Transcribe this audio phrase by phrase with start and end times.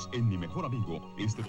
[0.00, 1.00] Unidos en Mi Mejor Amigo.
[1.18, 1.42] Este...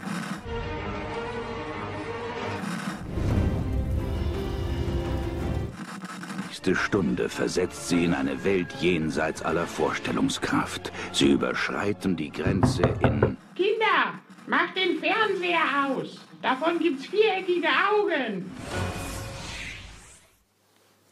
[6.48, 10.92] nächste Stunde versetzt sie in eine Welt jenseits aller Vorstellungskraft.
[11.12, 13.38] Sie überschreiten die Grenze in...
[13.56, 16.20] Kinder, macht den Fernseher aus.
[16.42, 18.52] Davon gibt's viereckige Augen.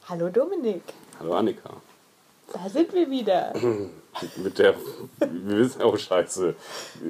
[0.07, 0.83] Hallo Dominik,
[1.19, 1.69] Hallo Annika.
[2.51, 3.53] da sind wir wieder.
[4.37, 4.75] Mit der,
[5.19, 6.55] wir wissen auch scheiße.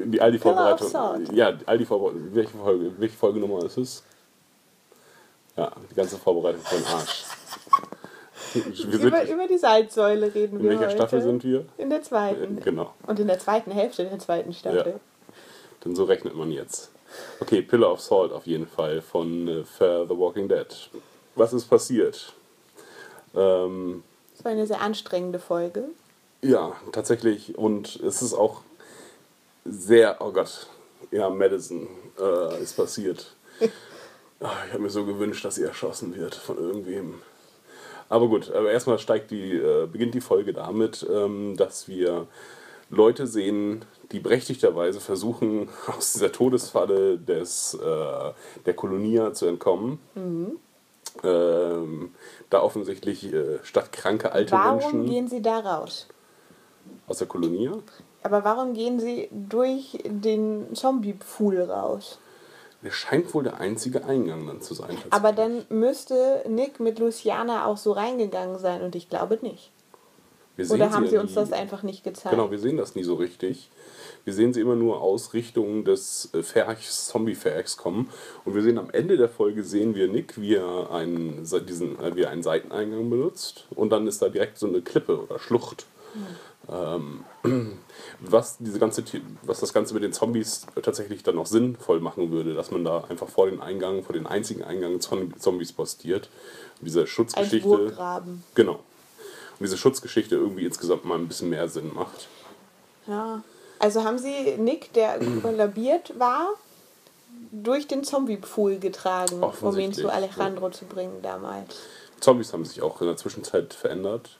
[0.05, 0.87] Die, all die Pillar of Vorbereitung.
[0.89, 1.31] Salt.
[1.33, 2.29] Ja, all die Vorbereitung.
[2.33, 4.03] Welche, Folge, welche Folgenummer ist es?
[5.57, 7.25] Ja, die ganze Vorbereitung den Arsch.
[8.55, 10.95] Über, über die Salzsäule reden in wir welcher heute.
[10.95, 11.65] Staffel sind wir?
[11.77, 12.59] In der zweiten.
[12.61, 12.93] Genau.
[13.05, 14.93] Und in der zweiten Hälfte der zweiten Staffel.
[14.93, 15.33] Ja.
[15.85, 16.91] Denn so rechnet man jetzt.
[17.39, 20.67] Okay, Pillar of Salt auf jeden Fall von äh, Fear the Walking Dead.
[21.35, 22.33] Was ist passiert?
[23.35, 24.03] Ähm,
[24.35, 25.85] Das war eine sehr anstrengende Folge.
[26.41, 27.57] Ja, tatsächlich.
[27.57, 28.61] Und es ist auch
[29.65, 30.67] sehr, oh Gott,
[31.11, 31.87] ja, Madison
[32.19, 33.35] äh, ist passiert.
[34.41, 37.15] Ah, ich habe mir so gewünscht, dass sie erschossen wird von irgendwem.
[38.07, 42.25] Aber gut, aber erstmal steigt die, äh, beginnt die Folge damit, ähm, dass wir
[42.89, 48.31] Leute sehen, die berechtigterweise versuchen, aus dieser Todesfalle des, äh,
[48.65, 49.99] der Kolonia zu entkommen.
[51.21, 52.15] Ähm,
[52.49, 56.07] da offensichtlich äh, statt kranke alte Warum Menschen gehen sie da raus?
[57.09, 57.69] Aus der Kolonie.
[58.23, 62.19] Aber warum gehen sie durch den Zombie-Pool raus?
[62.81, 64.97] Der scheint wohl der einzige Eingang dann zu sein.
[65.09, 69.71] Aber dann müsste Nick mit Luciana auch so reingegangen sein und ich glaube nicht.
[70.69, 72.31] Oder haben ja sie uns nie- das einfach nicht gezeigt?
[72.31, 73.69] Genau, wir sehen das nie so richtig.
[74.25, 78.09] Wir sehen sie immer nur aus Richtung des äh, Ferchs, Zombie-Ferchs kommen.
[78.43, 81.97] Und wir sehen am Ende der Folge, sehen wir Nick, wie er einen, se- diesen,
[81.99, 83.67] äh, wie er einen Seiteneingang benutzt.
[83.73, 85.85] Und dann ist da direkt so eine Klippe oder Schlucht.
[86.71, 87.23] Ähm,
[88.19, 89.03] was, diese ganze,
[89.43, 93.05] was das Ganze mit den Zombies tatsächlich dann noch sinnvoll machen würde, dass man da
[93.09, 96.29] einfach vor den Eingang, vor den einzigen Eingang Zom- Zombies postiert.
[96.79, 97.67] Und diese Ein Schutzgeschichte.
[97.67, 98.43] Burggraben.
[98.55, 98.73] Genau.
[98.73, 102.27] Und diese Schutzgeschichte irgendwie insgesamt mal ein bisschen mehr Sinn macht.
[103.07, 103.43] Ja.
[103.79, 106.49] Also haben sie Nick, der kollabiert war,
[107.51, 111.77] durch den Zombie-Pool getragen, um ihn zu Alejandro zu bringen damals.
[112.19, 114.38] Zombies haben sich auch in der Zwischenzeit verändert.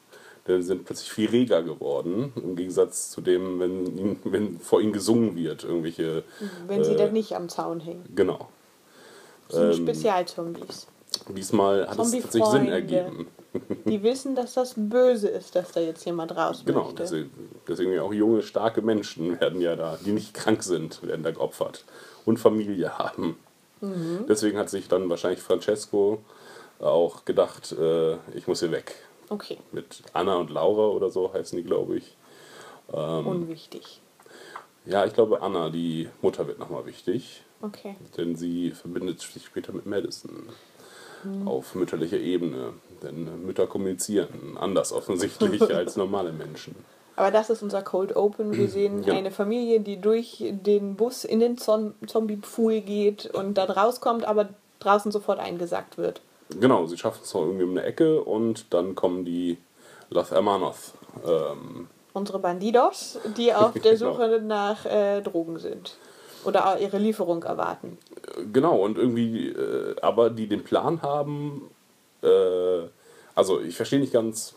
[0.58, 5.36] Sie sind plötzlich viel reger geworden, im Gegensatz zu dem, wenn, wenn vor ihnen gesungen
[5.36, 6.24] wird, irgendwelche.
[6.68, 8.06] Wenn sie äh, dann nicht am Zaun hängen.
[8.16, 8.50] Genau.
[9.48, 10.88] Das sind ähm, Spezialzombies.
[11.30, 13.28] Diesmal hat es tatsächlich Sinn ergeben.
[13.86, 17.02] Die wissen, dass das böse ist, dass da jetzt jemand raus Genau, möchte.
[17.04, 17.31] deswegen,
[17.68, 21.84] deswegen auch junge, starke Menschen werden ja da, die nicht krank sind, werden da geopfert
[22.26, 23.38] und Familie haben.
[23.81, 24.26] Mhm.
[24.28, 26.20] Deswegen hat sich dann wahrscheinlich Francesco
[26.80, 28.96] auch gedacht, äh, ich muss hier weg.
[29.30, 32.16] Okay, Mit Anna und Laura oder so heißen die, glaube ich.
[32.92, 33.28] Ähm.
[33.28, 34.02] unwichtig.
[34.86, 37.96] Ja, ich glaube, Anna, die Mutter, wird nochmal wichtig, Okay.
[38.18, 40.50] denn sie verbindet sich später mit Madison
[41.46, 42.74] auf mütterlicher Ebene.
[43.04, 46.76] Denn Mütter kommunizieren anders offensichtlich als normale Menschen.
[47.18, 48.54] Aber das ist unser Cold Open.
[48.54, 49.14] Wir sehen Ja.
[49.14, 54.50] eine Familie, die durch den Bus in den Zom Zombie-Pool geht und dann rauskommt, aber
[54.80, 56.22] draußen sofort eingesackt wird.
[56.60, 59.58] Genau, sie schaffen es noch irgendwie um eine Ecke und dann kommen die
[60.10, 60.94] Los Hermanos.
[61.26, 64.14] Ähm, Unsere Bandidos, die auf der Genau.
[64.14, 65.96] Suche nach äh, Drogen sind.
[66.46, 67.98] Oder auch ihre Lieferung erwarten.
[68.54, 71.70] genau, und irgendwie, äh, aber die den Plan haben,
[72.24, 72.28] äh,
[73.36, 74.56] also ich verstehe nicht ganz,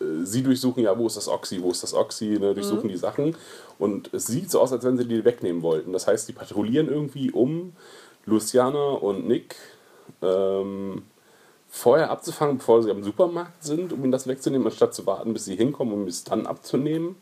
[0.00, 2.96] äh, sie durchsuchen ja, wo ist das Oxy, wo ist das Oxy, ne, durchsuchen die
[2.96, 3.36] Sachen
[3.78, 5.92] und es sieht so aus, als wenn sie die wegnehmen wollten.
[5.92, 7.72] Das heißt, die patrouillieren irgendwie um
[8.26, 9.54] Luciana und Nick
[10.22, 11.02] ähm,
[11.68, 15.44] vorher abzufangen, bevor sie am Supermarkt sind, um ihnen das wegzunehmen, anstatt zu warten, bis
[15.44, 17.16] sie hinkommen, um es dann abzunehmen.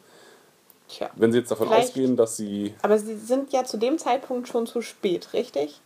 [0.89, 1.11] Tja.
[1.17, 4.49] Wenn sie jetzt davon Vielleicht- ausgehen, dass sie Aber sie sind ja zu dem Zeitpunkt
[4.49, 5.81] schon zu spät, richtig?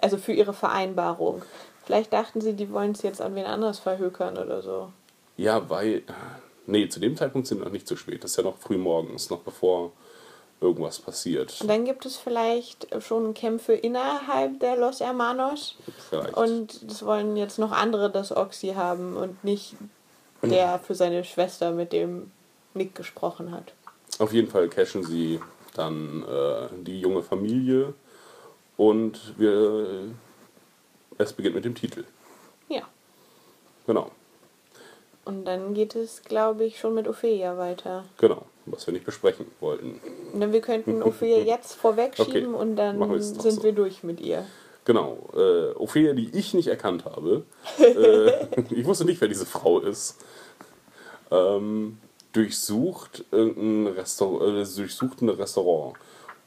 [0.00, 1.42] Also für ihre Vereinbarung.
[1.84, 4.92] Vielleicht dachten sie, die wollen es jetzt an wen anders verhökern oder so.
[5.36, 6.02] Ja, weil.
[6.66, 8.22] Nee, zu dem Zeitpunkt sind wir noch nicht zu spät.
[8.22, 9.92] Das ist ja noch früh morgens, noch bevor
[10.60, 11.60] irgendwas passiert.
[11.60, 15.76] Und dann gibt es vielleicht schon Kämpfe innerhalb der Los Hermanos.
[16.08, 16.36] Vielleicht.
[16.36, 19.74] Und es wollen jetzt noch andere das Oxy haben und nicht
[20.42, 22.30] der für seine Schwester, mit dem
[22.74, 23.72] Nick gesprochen hat.
[24.18, 25.40] Auf jeden Fall cashen sie
[25.74, 27.94] dann äh, die junge Familie
[28.76, 30.04] und wir.
[31.18, 32.04] Es beginnt mit dem Titel.
[32.68, 32.82] Ja.
[33.86, 34.10] Genau,
[35.24, 38.04] Und dann geht es, glaube ich, schon mit Ophelia weiter.
[38.18, 38.42] genau.
[38.70, 40.00] Was wir nicht besprechen wollten.
[40.34, 43.62] Dann wir könnten Ophelia jetzt vorwegschieben Okay, und dann wir sind so.
[43.62, 44.44] wir durch mit ihr.
[44.84, 45.28] Genau.
[45.34, 47.44] Äh, Ophelia, die ich nicht erkannt habe.
[47.78, 50.16] äh, ich wusste nicht, wer diese Frau ist.
[51.30, 51.98] Ähm,
[52.32, 55.96] durchsucht irgendein Restaurant, äh, durchsucht ein Restaurant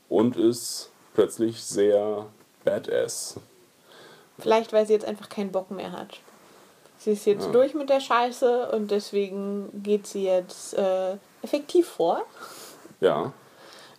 [0.09, 2.25] und ist plötzlich sehr
[2.63, 3.35] badass.
[4.39, 6.19] Vielleicht, weil sie jetzt einfach keinen Bock mehr hat.
[7.03, 7.51] Sie ist jetzt Ja.
[7.51, 12.21] durch mit der Scheiße und deswegen geht sie jetzt äh, effektiv vor.
[13.00, 13.33] Ja,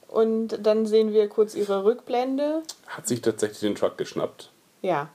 [0.07, 2.63] Und dann sehen wir kurz ihre Rückblende.
[2.87, 4.51] hat sich tatsächlich den Truck geschnappt.
[4.83, 5.09] Ja,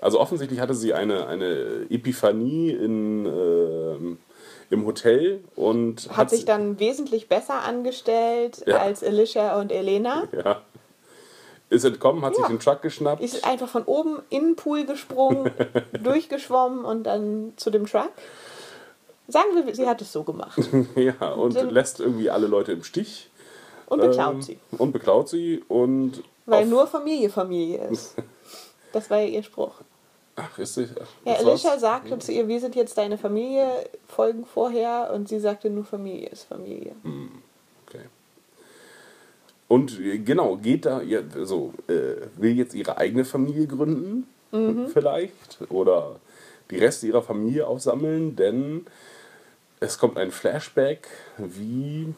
[0.00, 4.18] Also offensichtlich hatte sie eine, eine Epiphanie in, ähm,
[4.70, 8.76] im Hotel und hat sich dann wesentlich besser angestellt Ja.
[8.76, 10.28] als Alicia und Elena.
[10.32, 10.60] ja,
[11.68, 12.48] ist entkommen, hat sich Ja.
[12.48, 13.22] den Truck geschnappt.
[13.22, 15.50] Ist einfach von oben in den Pool gesprungen,
[16.02, 18.10] durchgeschwommen und dann zu dem Truck.
[19.28, 20.58] Sagen wir, sie hat es so gemacht.
[20.94, 23.28] ja, und Dann- lässt irgendwie alle Leute im Stich.
[23.86, 24.58] Und beklaut ähm, sie.
[24.78, 26.22] Und beklaut sie und.
[26.44, 28.14] Weil nur Familie Familie ist.
[28.92, 29.74] Das war ja ihr Spruch.
[30.36, 30.88] Ach, ist sie.
[31.26, 33.66] Ja, Alicia sagte zu ihr, wir sind jetzt deine Familie,
[34.06, 35.10] Folgen vorher.
[35.12, 36.94] Und sie sagte, nur Familie ist Familie.
[37.04, 37.28] Okay.
[39.68, 44.86] Und äh, genau, geht da, ja, so, äh, will jetzt ihre eigene Familie gründen, Mhm.
[44.88, 46.16] vielleicht, oder
[46.70, 48.86] die Reste ihrer Familie aufsammeln, denn
[49.80, 51.08] es kommt ein Flashback,
[51.38, 52.14] wie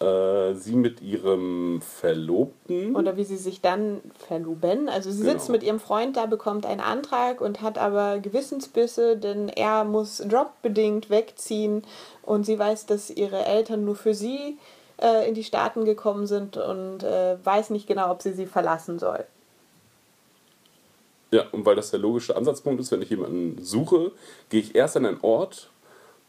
[0.00, 2.96] äh, sie mit ihrem Verlobten.
[2.96, 4.88] Oder wie sie sich dann verloben.
[4.88, 5.32] Also sie Genau.
[5.32, 10.22] sitzt mit ihrem Freund da, bekommt einen Antrag und hat aber Gewissensbisse, denn er muss
[10.28, 11.84] jobbedingt wegziehen
[12.22, 14.58] und sie weiß, dass ihre Eltern nur für sie
[15.00, 18.98] äh, in die Staaten gekommen sind und äh, weiß nicht genau, ob sie sie verlassen
[18.98, 19.24] soll.
[21.30, 24.12] Ja, und weil das der logische Ansatzpunkt ist, wenn ich jemanden suche,
[24.48, 25.68] gehe ich erst an einen Ort,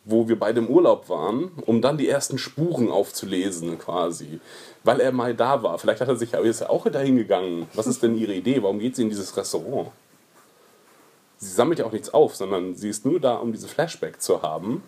[0.03, 4.39] wo wir beide im Urlaub waren, um dann die ersten Spuren aufzulesen, quasi.
[4.83, 5.77] Weil er mal da war.
[5.77, 7.67] Vielleicht hat er sich, aber er auch dahin gegangen.
[7.73, 8.61] Was ist denn ihre Idee?
[8.61, 9.91] Warum geht sie in dieses Restaurant?
[11.37, 14.41] Sie sammelt ja auch nichts auf, sondern sie ist nur da, um diese Flashback zu
[14.41, 14.83] haben.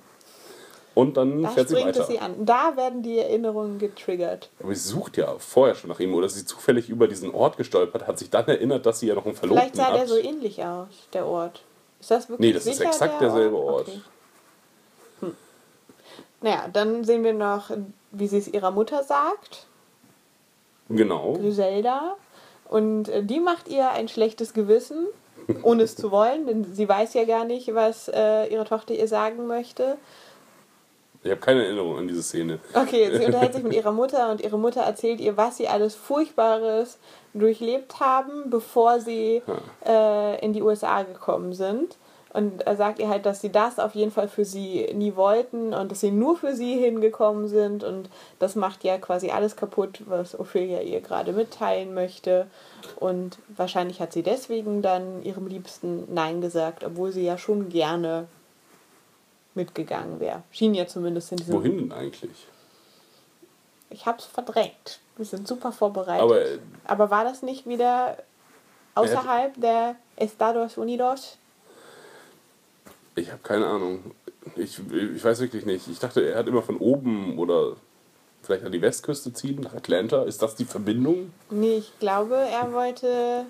[1.02, 2.04] Und dann Da fährt sie weiter.
[2.06, 2.46] sie an.
[2.46, 4.50] Da werden die Erinnerungen getriggert.
[4.62, 6.14] Aber sie sucht ja vorher schon nach ihm.
[6.14, 9.26] Oder sie zufällig über diesen Ort gestolpert, hat sich dann erinnert, dass sie ja noch
[9.26, 9.98] einen Verlobten Vielleicht sah hat.
[10.00, 11.64] der so ähnlich aus, der Ort.
[12.00, 13.88] Ist das wirklich Nee, das ist exakt der derselbe Ort.
[13.88, 14.02] Okay.
[15.22, 15.36] Hm.
[16.42, 17.72] Naja, dann sehen wir noch,
[18.12, 19.66] wie sie es ihrer Mutter sagt,
[20.90, 21.34] Genau.
[21.34, 22.16] Griselda.
[22.70, 25.08] Und äh, die macht ihr ein schlechtes Gewissen,
[25.64, 29.08] ohne es zu wollen, denn sie weiß ja gar nicht, was äh, ihre Tochter ihr
[29.08, 29.98] sagen möchte.
[31.24, 32.60] Ich habe keine Erinnerung an diese Szene.
[32.74, 35.96] Okay, sie unterhält sich mit ihrer Mutter und ihre Mutter erzählt ihr, was sie alles
[35.96, 36.98] Furchtbares
[37.34, 39.42] durchlebt haben, bevor sie
[39.86, 41.98] äh, in die USA gekommen sind.
[42.34, 45.74] Und er sagt ihr halt, dass sie das auf jeden Fall für sie nie wollten
[45.74, 47.84] und dass sie nur für sie hingekommen sind.
[47.84, 48.10] Und
[48.40, 52.48] das macht ja quasi alles kaputt, was Ophelia ihr gerade mitteilen möchte.
[52.96, 58.28] Und wahrscheinlich hat sie deswegen dann ihrem Liebsten Nein gesagt, obwohl sie ja schon gerne
[59.54, 60.44] mitgegangen wäre.
[60.52, 62.48] Schien ja zumindest in diesem Wohin denn eigentlich?
[63.92, 65.00] ich hab's verdrängt.
[65.18, 66.22] Wir sind super vorbereitet.
[66.22, 66.40] Aber,
[66.86, 68.18] Aber, äh, war das nicht wieder
[68.96, 71.38] außerhalb der Estados Unidos?
[73.16, 74.12] Ich habe keine Ahnung.
[74.56, 75.88] Ich, ich weiß wirklich nicht.
[75.88, 77.76] Ich dachte, er hat immer von oben oder
[78.42, 80.24] vielleicht an die Westküste ziehen, nach Atlanta.
[80.24, 81.32] Ist das die Verbindung?
[81.50, 83.46] Nee, ich glaube, er wollte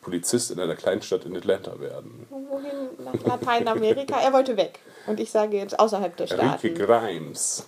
[0.00, 2.26] Polizist in einer Kleinstadt in Atlanta werden.
[2.30, 3.04] wohin?
[3.04, 4.18] Nach Lateinamerika.
[4.20, 4.80] er wollte weg.
[5.06, 6.74] Und ich sage jetzt außerhalb der Staaten.
[6.74, 7.66] Grimes.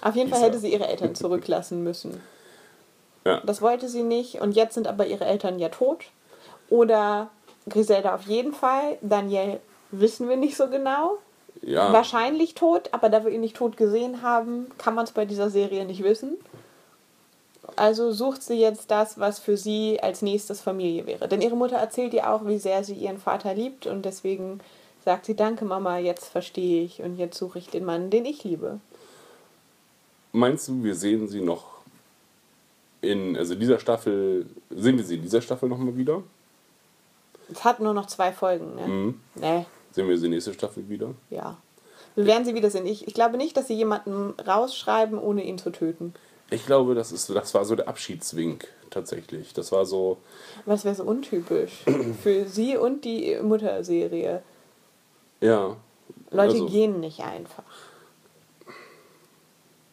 [0.00, 2.20] Auf jeden Fall hätte sie ihre Eltern zurücklassen müssen.
[3.24, 3.40] Ja.
[3.44, 4.40] Das wollte sie nicht.
[4.40, 6.06] Und jetzt sind aber ihre Eltern ja tot.
[6.70, 7.28] Oder
[7.68, 8.96] Griselda auf jeden Fall.
[9.02, 11.18] Daniel wissen wir nicht so genau.
[11.62, 15.26] Ja, Wahrscheinlich tot, aber da wir ihn nicht tot gesehen haben, kann man es bei
[15.26, 16.38] dieser Serie nicht wissen.
[17.76, 21.28] Also sucht sie jetzt das, was für sie als nächstes Familie wäre.
[21.28, 24.60] Denn ihre Mutter erzählt ihr auch, wie sehr sie ihren Vater liebt und deswegen
[25.04, 28.44] sagt sie, danke Mama, jetzt verstehe ich und jetzt suche ich den Mann, den ich
[28.44, 28.80] liebe.
[30.32, 31.80] meinst du, wir sehen sie noch
[33.00, 36.22] in, also dieser Staffel, sehen wir sie in dieser Staffel nochmal wieder?
[37.50, 38.86] Es hat nur noch zwei Folgen, ne?
[38.86, 39.20] Mhm.
[39.36, 41.14] Nee, Sehen wir sie nächste Staffel wieder?
[41.30, 41.56] ja.
[42.16, 42.86] Wir werden sie wiedersehen.
[42.86, 46.12] Ich, ich glaube nicht, dass sie jemanden rausschreiben, ohne ihn zu töten.
[46.50, 49.54] Ich glaube, das, ist, das war so der Abschiedswink tatsächlich.
[49.54, 50.18] Das war so,
[50.66, 51.84] das wäre so untypisch
[52.20, 54.42] für sie und die Mutterserie.
[55.40, 55.76] Ja.
[56.30, 57.64] Leute also, gehen nicht einfach.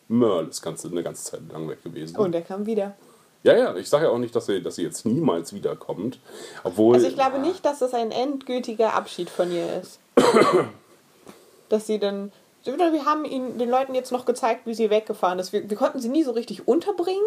[0.08, 2.18] Merle ist ganz, eine ganze Zeit lang weg gewesen.
[2.18, 2.96] Und er kam wieder.
[3.44, 6.20] Ja, ja, ich sage ja auch nicht, dass sie, dass sie jetzt niemals wiederkommt.
[6.64, 6.96] Obwohl.
[6.96, 10.00] Also ich glaube nicht, dass das ein endgültiger Abschied von ihr ist.
[11.70, 12.32] dass sie dann.
[12.64, 15.54] Wir haben ihnen den Leuten jetzt noch gezeigt, wie sie weggefahren ist.
[15.54, 17.22] Wir, wir konnten sie nie so richtig unterbringen.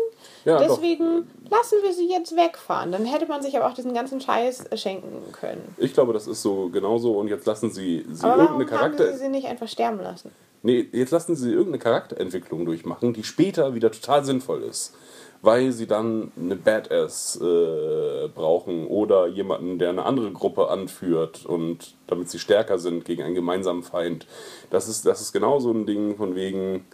[0.44, 0.66] Ja, doch.
[0.76, 2.92] Deswegen lassen wir sie jetzt wegfahren.
[2.92, 5.74] Dann hätte man sich aber auch diesen ganzen Scheiß schenken können.
[5.78, 7.12] Ich glaube, das ist so genauso.
[7.12, 9.12] Und jetzt lassen sie, sie Aber warum irgendeine haben Charakter.
[9.16, 10.30] sie sie nicht einfach sterben lassen?
[10.62, 14.94] Nee, jetzt lassen sie irgendeine Charakterentwicklung durchmachen, die später wieder total sinnvoll ist.
[15.42, 21.94] Weil sie dann eine Badass äh, brauchen oder jemanden, der eine andere Gruppe anführt und
[22.06, 24.26] damit sie stärker sind gegen einen gemeinsamen Feind.
[24.68, 26.84] Das ist, das ist genau so ein Ding von wegen,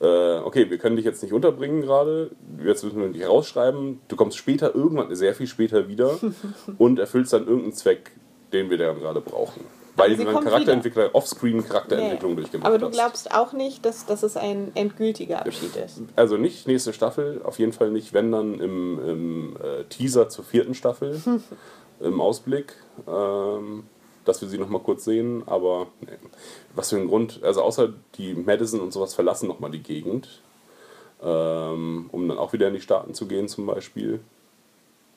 [0.00, 2.30] äh, okay, wir können dich jetzt nicht unterbringen gerade,
[2.64, 6.18] jetzt müssen wir dich rausschreiben, du kommst später, irgendwann, sehr viel später wieder
[6.78, 8.12] und erfüllst dann irgendeinen Zweck,
[8.52, 9.64] den wir dann gerade brauchen.
[10.00, 12.36] Weil sie kommt Charakterentwickler, Offscreen-Charakterentwicklung Nee.
[12.40, 16.02] durchgemacht Aber du glaubst auch nicht, dass, dass es ein endgültiger Abschied ist.
[16.16, 20.44] Also nicht nächste Staffel, auf jeden Fall nicht, wenn dann im, im äh, Teaser zur
[20.44, 21.20] vierten Staffel,
[22.00, 22.74] im Ausblick,
[23.06, 23.84] ähm,
[24.24, 26.08] dass wir sie nochmal kurz sehen, aber nee.
[26.74, 30.40] was für ein Grund, also außer die Madison und sowas verlassen nochmal die Gegend,
[31.22, 34.20] ähm, um dann auch wieder in die Staaten zu gehen zum Beispiel.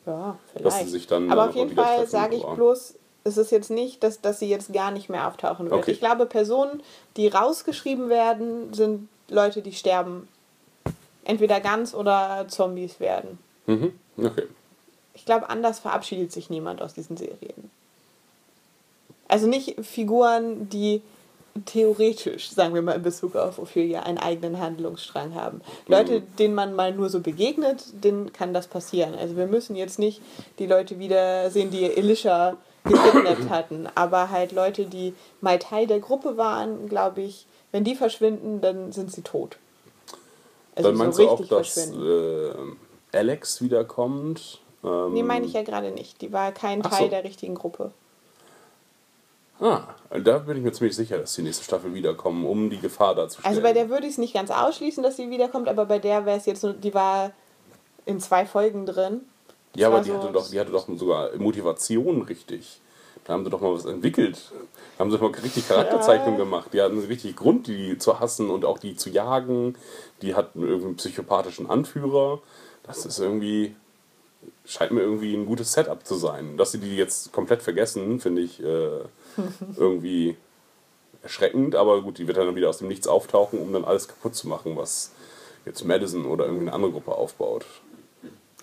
[0.06, 0.66] Ja, vielleicht.
[0.66, 4.04] Dass sie sich dann Aber auf jeden Fall sage ich bloß, es ist jetzt nicht,
[4.04, 5.82] dass, dass sie jetzt gar nicht mehr auftauchen wird.
[5.82, 5.92] Okay.
[5.92, 6.82] Ich glaube, Personen,
[7.16, 10.28] die rausgeschrieben werden, sind Leute, die sterben.
[11.24, 13.40] Entweder ganz oder Zombies werden.
[13.66, 13.94] Mhm.
[14.18, 14.44] Okay.
[15.14, 17.72] Ich glaube, anders verabschiedet sich niemand aus diesen Serien.
[19.30, 21.02] Also nicht Figuren, die
[21.66, 25.62] theoretisch, sagen wir mal in Bezug auf Ophelia, einen eigenen Handlungsstrang haben.
[25.88, 29.14] Leute, denen man mal nur so begegnet, denen kann das passieren.
[29.16, 30.22] Also wir müssen jetzt nicht
[30.60, 36.38] die Leute wiedersehen, die Elisha gekidnappt hatten, aber halt Leute, die mal Teil der Gruppe
[36.38, 39.58] waren, glaube ich, wenn die verschwinden, dann sind sie tot.
[40.76, 42.78] Also dann meinst du auch, dass verschwinden.
[43.12, 44.60] äh, Alex wiederkommt?
[44.84, 46.22] Ähm, Nee, meine ich ja gerade nicht.
[46.22, 47.10] Die war kein Teil so.
[47.10, 47.92] der richtigen Gruppe.
[49.60, 53.16] Ah, da bin ich mir ziemlich sicher, dass die nächste Staffel wiederkommen, um die Gefahr
[53.16, 53.46] darzustellen.
[53.48, 56.26] Also bei der würde ich es nicht ganz ausschließen, dass sie wiederkommt, aber bei der
[56.26, 57.32] wäre es jetzt nur, die war
[58.06, 59.22] in zwei Folgen drin.
[59.76, 62.80] Ja, aber die, so- hatte doch, die hatte doch sogar Motivation richtig.
[63.26, 64.52] Da haben sie doch mal was entwickelt.
[64.98, 66.70] Da haben sie doch mal richtig Charakterzeichnung gemacht.
[66.74, 69.76] Die hatten richtig Grund, die zu hassen und auch die zu jagen.
[70.22, 72.42] Die hatten irgendwie einen psychopathischen Anführer.
[72.84, 73.76] Das ist irgendwie,
[74.66, 76.58] scheint mir irgendwie ein gutes Setup zu sein.
[76.58, 79.00] Dass sie die jetzt komplett vergessen, finde ich äh,
[79.78, 80.36] irgendwie
[81.22, 81.76] erschreckend.
[81.76, 84.50] Aber gut, die wird dann wieder aus dem Nichts auftauchen, um dann alles kaputt zu
[84.50, 85.12] machen, was
[85.66, 87.66] jetzt Madison oder irgendwie eine andere Gruppe aufbaut.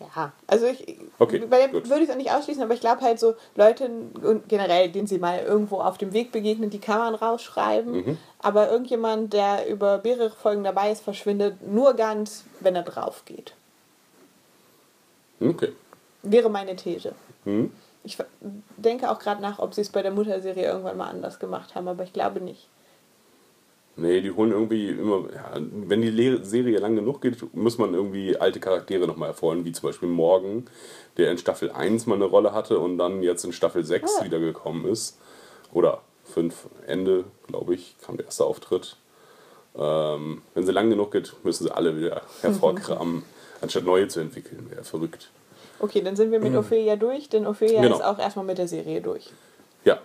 [0.01, 3.35] Ja, also ich, Okay, würde ich es auch nicht ausschließen, aber ich glaube halt so
[3.55, 3.85] Leute
[4.23, 7.93] und generell, denen sie mal irgendwo auf dem Weg begegnen, die kann man rausschreiben.
[7.93, 8.19] Mhm.
[8.39, 13.55] Aber irgendjemand, der über mehrere Folgen dabei ist, verschwindet nur ganz, wenn er drauf geht.
[15.41, 15.73] Okay.
[16.23, 17.15] Wäre meine These.
[17.45, 17.71] Hm?
[18.03, 18.17] Ich
[18.79, 21.89] denke auch gerade nach, ob sie es bei der Mutterserie irgendwann mal anders gemacht haben,
[21.89, 22.69] aber ich glaube nicht.
[23.97, 27.93] Nee, die holen irgendwie immer, ja, wenn die Le Serie lang genug geht, muss man
[27.93, 30.65] irgendwie alte Charaktere nochmal hervorholen, wie zum Beispiel Morgan,
[31.17, 34.25] der in Staffel 1 mal eine Rolle hatte und dann jetzt in Staffel 6 Ah.
[34.25, 35.19] wiedergekommen ist.
[35.73, 38.97] Oder 5 Ende, glaube ich, kam der erste Auftritt.
[39.77, 43.23] Ähm, wenn sie lang genug geht, müssen sie alle wieder hervorkramen,
[43.61, 44.67] anstatt neue zu entwickeln.
[44.71, 45.31] Wäre verrückt.
[45.79, 47.81] Okay, dann sind wir mit Ophelia durch, denn Ophelia.
[47.83, 47.97] Genau.
[47.97, 49.31] ist auch erstmal mit der Serie durch.
[49.85, 49.99] Ja,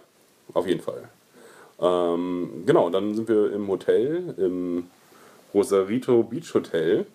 [0.54, 1.10] auf jeden Fall.
[1.80, 4.88] Ähm, genau, dann sind wir im Hotel, im
[5.54, 7.06] Rosarito Beach Hotel.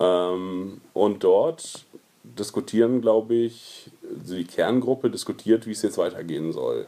[0.00, 1.84] Ähm, und dort
[2.24, 6.86] diskutieren, glaube ich, die Kerngruppe diskutiert, wie es jetzt weitergehen soll.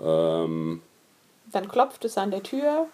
[0.00, 0.82] Ähm,
[1.52, 2.86] Dann klopft es an der Tür.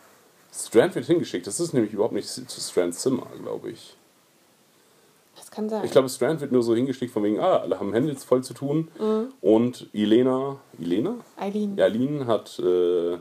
[0.53, 1.47] Strand wird hingeschickt.
[1.47, 3.97] Das ist nämlich überhaupt nicht zu Strands Zimmer, glaube ich.
[5.51, 5.85] Das kann sein.
[5.85, 8.55] Ich glaube, Strand wird nur so hingeschickt, von wegen, ah, alle haben jetzt voll zu
[8.55, 8.89] tun.
[9.41, 11.17] Und Elena, Elena?
[11.37, 11.77] Eileen.
[11.77, 13.19] Lin hat äh,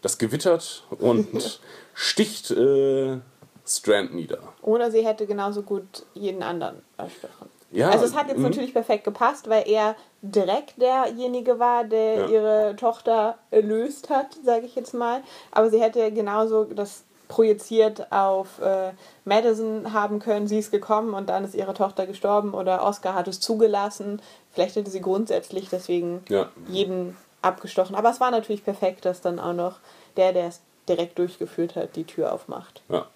[0.00, 1.60] das gewittert und
[1.94, 3.18] sticht äh,
[3.66, 4.38] Strand nieder.
[4.62, 7.50] Oder sie hätte genauso gut jeden anderen erstochen.
[7.72, 8.44] Ja, also es hat jetzt mhm.
[8.44, 12.28] natürlich perfekt gepasst, weil er direkt derjenige war, der Ja.
[12.28, 15.22] ihre Tochter erlöst hat, sage ich jetzt mal.
[15.50, 18.92] Aber sie hätte genauso das projiziert auf äh,
[19.24, 23.28] Madison haben können, sie ist gekommen und dann ist ihre Tochter gestorben oder Oscar hat
[23.28, 24.22] es zugelassen.
[24.52, 26.48] Vielleicht hätte sie grundsätzlich deswegen Ja.
[26.68, 27.94] jeden abgestochen.
[27.96, 29.76] Aber es war natürlich perfekt, dass dann auch noch
[30.16, 32.82] der, der es direkt durchgeführt hat, die Tür aufmacht.
[32.88, 33.06] Ja.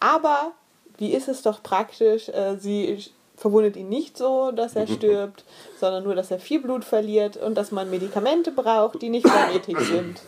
[0.00, 0.52] Aber
[0.98, 3.04] wie ist es doch praktisch, äh, sie
[3.36, 5.44] verwundet ihn nicht so, dass er stirbt,
[5.78, 9.78] sondern nur, dass er viel Blut verliert und dass man Medikamente braucht, die nicht verrätig
[9.80, 10.20] sind.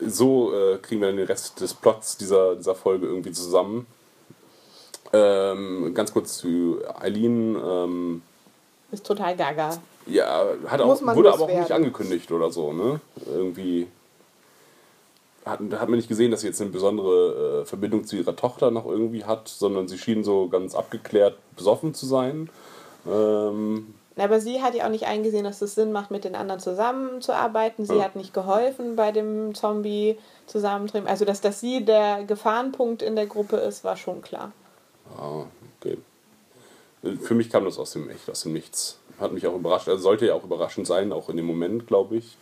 [0.00, 3.86] So äh, kriegen wir dann den Rest des Plots dieser, dieser Folge irgendwie zusammen.
[5.12, 7.56] Ähm, ganz kurz zu Eileen.
[7.56, 8.22] Ähm,
[8.92, 9.78] Ist total gaga.
[10.06, 11.72] ja, hat auch, wurde aber auch nicht loswerden.
[11.72, 12.72] angekündigt oder so.
[12.72, 13.00] Ne?
[13.26, 13.88] Irgendwie
[15.44, 18.70] hat, hat man nicht gesehen, dass sie jetzt eine besondere äh, Verbindung zu ihrer Tochter
[18.70, 22.50] noch irgendwie hat, sondern sie schien so ganz abgeklärt besoffen zu sein.
[23.08, 26.60] Ähm, Aber sie hat ja auch nicht eingesehen, dass es Sinn macht, mit den anderen
[26.60, 27.86] zusammenzuarbeiten.
[27.86, 28.04] Sie Ja.
[28.04, 31.08] hat nicht geholfen bei dem Zombie zusammentreiben.
[31.08, 34.52] Also, dass, dass sie der Gefahrenpunkt in der Gruppe ist, war schon klar.
[35.16, 35.44] Ah,
[35.80, 35.98] okay.
[37.22, 38.98] Für mich kam das aus dem Echt, aus dem Nichts.
[39.18, 39.88] Hat mich auch überrascht.
[39.88, 42.36] Also sollte ja auch überraschend sein, auch in dem Moment, glaube ich.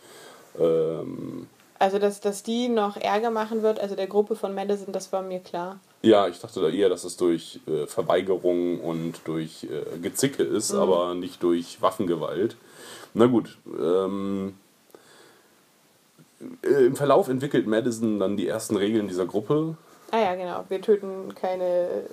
[0.59, 1.47] Ähm,
[1.77, 5.21] Also, dass, dass die noch Ärger machen wird, also der Gruppe von Madison, das war
[5.21, 5.79] mir klar.
[6.01, 10.73] Ja, ich dachte da eher, dass es durch äh, Verweigerung und durch äh, Gezicke ist,
[10.73, 12.55] aber nicht durch Waffengewalt.
[13.13, 13.57] Na gut.
[13.77, 14.55] Ähm,
[16.63, 19.75] äh, Im Verlauf entwickelt Madison dann die ersten Regeln dieser Gruppe.
[20.11, 20.63] Ah ja, genau.
[20.69, 22.03] Wir töten keine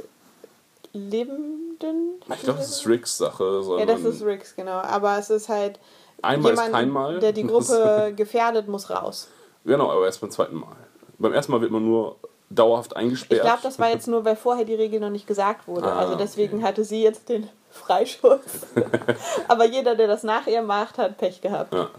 [0.92, 2.20] Lebenden.
[2.34, 3.62] Ich glaube, das ist Ricks Sache.
[3.78, 4.78] Ja, das ist Ricks, genau.
[4.78, 5.78] Aber es ist halt
[6.22, 7.18] Einmal ist jemand, keinmal.
[7.20, 9.28] der die Gruppe gefährdet, muss raus.
[9.64, 10.76] Genau, aber erst beim zweiten Mal.
[11.18, 12.16] Beim ersten Mal wird man nur
[12.50, 13.40] dauerhaft eingesperrt.
[13.40, 15.92] Ich glaube, das war jetzt nur, weil vorher die Regel noch nicht gesagt wurde.
[15.92, 16.66] Ah, also deswegen okay.
[16.66, 18.40] hatte sie jetzt den Freischuss.
[19.48, 21.74] Aber jeder, der das nach ihr macht, hat Pech gehabt.
[21.74, 21.90] Ja.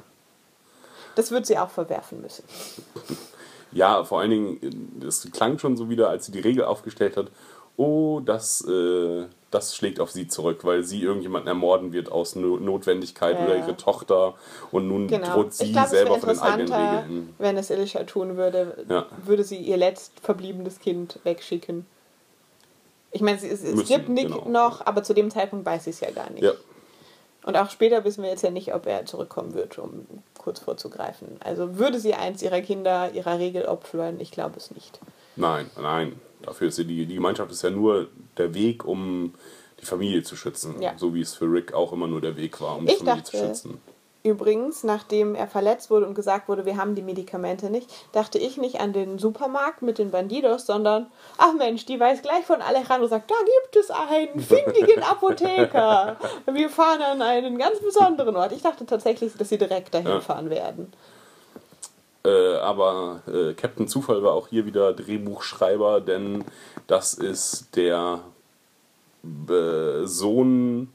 [1.15, 2.43] Das wird sie auch verwerfen müssen.
[3.73, 7.27] Ja, vor allen Dingen, es klang schon so wieder, als sie die Regel aufgestellt hat,
[7.75, 12.57] oh, das, äh, das schlägt auf sie zurück, weil sie irgendjemanden ermorden wird aus No-
[12.57, 13.45] Notwendigkeit Ja.
[13.45, 14.33] oder ihre Tochter
[14.71, 15.33] und nun Genau.
[15.33, 17.35] droht sie es selber von den eigenen Regeln.
[17.37, 19.05] wenn es Elisha tun würde, Ja.
[19.25, 21.85] würde sie ihr letzt verbliebenes Kind wegschicken.
[23.11, 24.47] Ich meine, es, es gibt Nick genau.
[24.49, 26.43] noch, aber zu dem Zeitpunkt weiß sie es ja gar nicht.
[26.43, 26.51] Ja,
[27.45, 30.05] Und auch später wissen wir jetzt ja nicht, ob er zurückkommen wird, um
[30.37, 31.37] kurz vorzugreifen.
[31.39, 34.19] Also würde sie eins ihrer Kinder ihrer Regel opfern?
[34.19, 34.99] Ich glaube es nicht.
[35.37, 36.19] nein, nein.
[36.41, 39.33] Dafür ist die, die Gemeinschaft ist ja nur der Weg, um
[39.81, 40.81] die Familie zu schützen.
[40.81, 40.93] Ja.
[40.97, 43.23] So wie es für Rick auch immer nur der Weg war, um die Ich Familie
[43.23, 43.81] zu dachte- schützen.
[44.23, 48.57] Übrigens, nachdem er verletzt wurde und gesagt wurde, wir haben die Medikamente nicht, dachte ich
[48.57, 53.07] nicht an den Supermarkt mit den Bandidos, sondern, ach Mensch, die weiß gleich von Alejandro,
[53.07, 56.17] sagt, da gibt es einen findigen Apotheker.
[56.51, 58.51] Wir fahren an einen ganz besonderen Ort.
[58.51, 60.19] Ich dachte tatsächlich, dass sie direkt dahin Ja.
[60.19, 60.91] fahren werden.
[62.27, 66.43] Äh, aber äh, Captain Zufall war auch hier wieder Drehbuchschreiber, denn
[66.87, 68.19] das ist der
[69.23, 70.91] äh, Sohn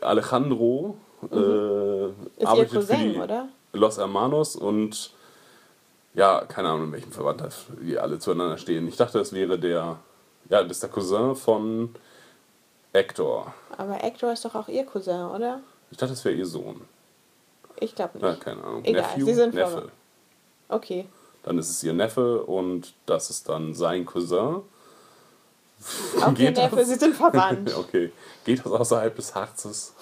[0.00, 0.96] Alejandro.
[1.30, 2.14] Äh, Mhm.
[2.36, 3.48] Ist ihr arbeitet für Cousin, die oder?
[3.74, 5.10] Los Hermanos und
[6.14, 7.50] ja, keine Ahnung, in welchem Verwandter
[7.82, 8.88] die alle zueinander stehen.
[8.88, 9.98] Ich dachte, das wäre der,
[10.48, 11.94] ja, das ist der Cousin von
[12.92, 13.52] Hector.
[13.76, 15.60] Aber Hector ist doch auch ihr Cousin, oder?
[15.90, 16.80] Ich dachte, das wäre ihr Sohn.
[17.78, 18.24] Ich glaube nicht.
[18.24, 18.84] Ja, keine Ahnung.
[18.84, 19.70] Egal, Nephew, sie sind Neffe.
[19.70, 19.92] verwandt.
[20.70, 21.06] Okay.
[21.42, 24.62] Dann ist es ihr Neffe und das ist dann sein Cousin.
[26.20, 26.88] Auch ihr Geht Neffe, das?
[26.88, 27.74] sie sind verwandt.
[27.78, 28.12] okay.
[28.44, 29.94] Geht das außerhalb des Harzes?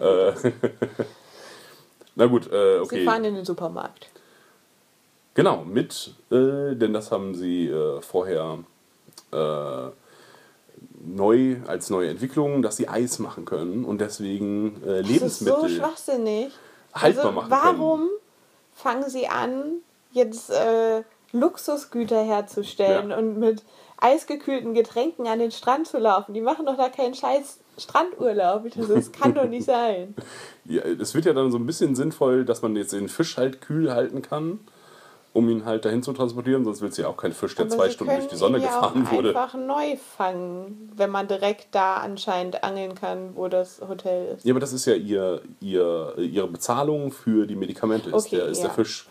[0.00, 0.32] äh,
[2.14, 3.04] na gut, äh, Sie okay.
[3.04, 4.08] fahren in den Supermarkt.
[5.34, 8.60] Genau, mit, äh, denn das haben sie äh, vorher
[9.32, 9.88] äh,
[11.04, 15.44] neu als neue Entwicklung, dass sie Eis machen können und deswegen äh, Das ist so
[15.46, 15.68] Lebensmittel.
[15.70, 16.52] schwachsinnig.
[16.94, 18.08] haltbar also, machen warum
[18.74, 19.76] fangen sie an,
[20.12, 23.18] jetzt äh, Luxusgüter herzustellen Ja.
[23.18, 23.62] und mit
[23.98, 26.34] eisgekühlten Getränken an den Strand zu laufen?
[26.34, 28.64] Die machen doch da keinen scheiß Strandurlaub.
[28.76, 30.14] Das, das kann doch nicht sein.
[30.64, 33.60] Ja, es wird ja dann so ein bisschen sinnvoll, dass man jetzt den Fisch halt
[33.60, 34.60] kühl halten kann,
[35.34, 37.74] um ihn halt dahin zu transportieren, sonst willst du ja auch keinen Fisch, der Aber
[37.74, 39.28] zwei sie Stunden durch die Sonne ihn ja gefahren auch wurde.
[39.30, 44.44] einfach neu fangen, wenn man direkt da anscheinend angeln kann, wo das Hotel ist.
[44.46, 48.46] Ja, aber das ist ja ihr, ihr, ihre Bezahlung für die Medikamente, ist, Okay, der,
[48.46, 48.64] ist ja.
[48.68, 49.08] der Fisch,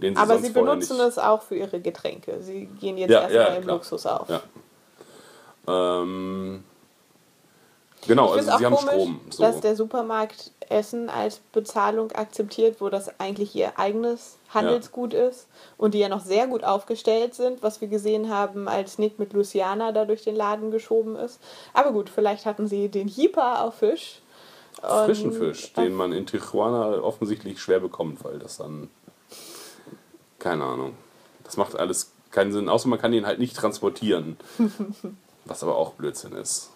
[0.00, 2.40] den sie Aber sie benutzen es auch für ihre Getränke.
[2.40, 3.74] Sie gehen jetzt Ja, erstmal ja, im klar.
[3.76, 4.28] Luxus auf.
[4.28, 4.40] Ja.
[5.66, 6.62] Ähm,
[8.06, 9.20] genau, also sie haben komisch, Strom.
[9.30, 9.42] So.
[9.42, 15.94] dass der Supermarkt Essen als Bezahlung akzeptiert, wo das eigentlich ihr eigenes Handelsgut ist und
[15.94, 19.92] die ja noch sehr gut aufgestellt sind, was wir gesehen haben, als Nick mit Luciana
[19.92, 21.40] da durch den Laden geschoben ist.
[21.72, 24.20] Aber gut, vielleicht hatten sie den Hieper auf Fisch.
[24.80, 28.88] Frischen Fisch, den man in Tijuana offensichtlich schwer bekommt, weil das dann.
[30.38, 30.94] Keine Ahnung.
[31.42, 34.36] Das macht alles keinen Sinn, außer man kann ihn halt nicht transportieren.
[35.46, 36.70] Was aber auch Blödsinn ist.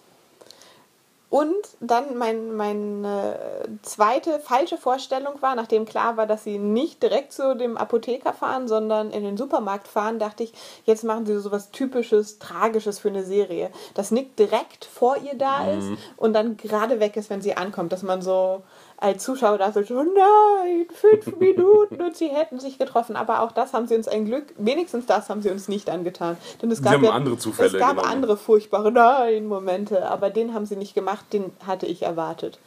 [1.33, 3.39] Und dann mein, meine
[3.81, 8.67] zweite falsche Vorstellung war, nachdem klar war, dass sie nicht direkt zu dem Apotheker fahren,
[8.67, 10.53] sondern in den Supermarkt fahren, dachte ich,
[10.85, 13.71] jetzt machen sie so was typisches, tragisches für eine Serie.
[13.95, 17.91] Dass Nick direkt vor ihr da ist und dann gerade weg ist, wenn sie ankommt.
[17.93, 18.61] Dass man so
[19.03, 23.15] als Zuschauer da so, oh nein, fünf Minuten und sie hätten sich getroffen.
[23.15, 26.37] Aber auch das haben sie uns ein Glück, wenigstens das haben sie uns nicht angetan.
[26.61, 28.07] Denn es gab ja, andere Zufälle Es gab genommen.
[28.09, 32.57] andere furchtbare Nein-Momente, aber den haben sie nicht gemacht, den hatte ich erwartet.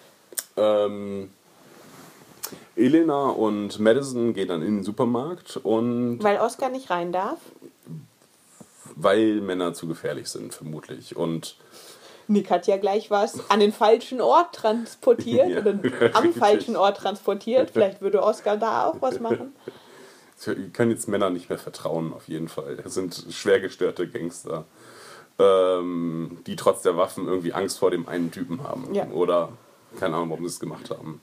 [0.57, 1.31] Ähm,
[2.77, 7.39] Elena und Madison gehen dann in den Supermarkt und Weil Oscar nicht rein darf.
[8.95, 11.17] weil Männer zu gefährlich sind, vermutlich.
[11.17, 11.57] Und
[12.29, 15.79] Nick hat ja gleich was an den falschen Ort transportiert Ja, oder
[16.15, 17.71] am falschen Ort transportiert.
[17.71, 19.55] Vielleicht würde Oscar da auch was machen.
[20.39, 22.77] Ich kann jetzt Männer nicht mehr vertrauen, auf jeden Fall.
[22.77, 24.65] Das sind schwer gestörte Gangster,
[25.39, 28.93] ähm, die trotz der Waffen irgendwie Angst vor dem einen Typen haben.
[28.95, 29.07] Ja.
[29.09, 29.53] Oder
[29.99, 31.21] keine Ahnung, warum sie es gemacht haben.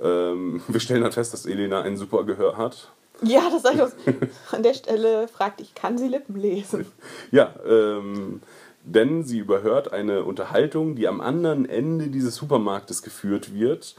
[0.00, 2.88] Ähm, wir stellen dann fest, dass Elena ein super Gehör hat.
[3.22, 3.92] Ja, das sag ich aus.
[4.50, 6.86] An der Stelle fragt ich, kann sie Lippen lesen?
[7.30, 8.40] Ja, ähm,
[8.84, 13.94] denn sie überhört eine Unterhaltung, die am anderen Ende dieses Supermarktes geführt wird,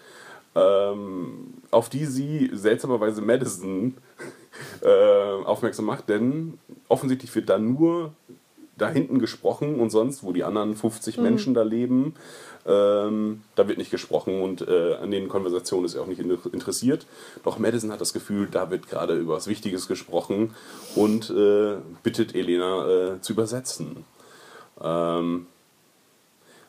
[0.55, 3.95] ähm, auf die sie seltsamerweise Madison
[4.81, 8.13] äh, aufmerksam macht, denn offensichtlich wird da nur
[8.77, 12.15] da hinten gesprochen und sonst, wo die anderen 50 Menschen da leben,
[12.65, 16.35] ähm, da wird nicht gesprochen und äh, an den Konversationen ist er auch nicht in-
[16.51, 17.05] interessiert.
[17.43, 20.55] Doch Madison hat das Gefühl, da wird gerade über was Wichtiges gesprochen
[20.95, 24.03] und äh, bittet Elena äh, zu übersetzen.
[24.83, 25.47] Ähm,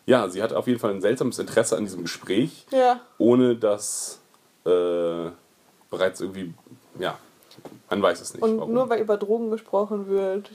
[0.06, 3.00] ja, sie hat auf jeden Fall ein seltsames Interesse an diesem Gespräch, Ja.
[3.18, 4.20] ohne dass
[4.64, 5.30] äh,
[5.90, 6.52] bereits irgendwie,
[6.98, 7.18] ja,
[7.90, 8.42] man weiß es nicht.
[8.42, 8.72] Und warum.
[8.72, 10.50] nur weil über Drogen gesprochen wird,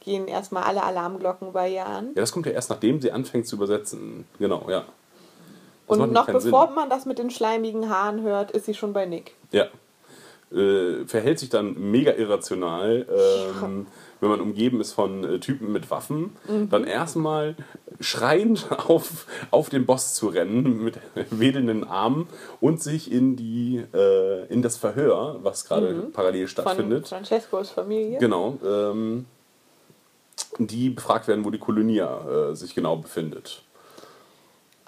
[0.00, 2.06] gehen erstmal alle Alarmglocken bei ihr an.
[2.14, 4.26] ja, das kommt ja erst nachdem sie anfängt zu übersetzen.
[4.38, 4.84] Genau, ja.
[5.88, 6.74] Das Und noch bevor Sinn.
[6.74, 9.34] man das mit den schleimigen Haaren hört, ist sie schon bei Nick.
[9.52, 9.66] Ja.
[10.52, 13.06] Äh, verhält sich dann mega irrational,
[13.62, 13.86] ähm,
[14.20, 16.70] wenn man umgeben ist von äh, Typen mit Waffen, Mhm.
[16.70, 17.54] dann erstmal
[18.00, 20.98] schreiend auf, auf den Boss zu rennen mit
[21.30, 22.28] wedelnden Armen
[22.60, 26.48] und sich in die äh, in das Verhör, was gerade parallel Mhm.
[26.48, 28.18] Von stattfindet, Francescos Familie.
[28.18, 29.26] genau, ähm,
[30.58, 33.62] die befragt werden, wo die Kolonia äh, sich genau befindet.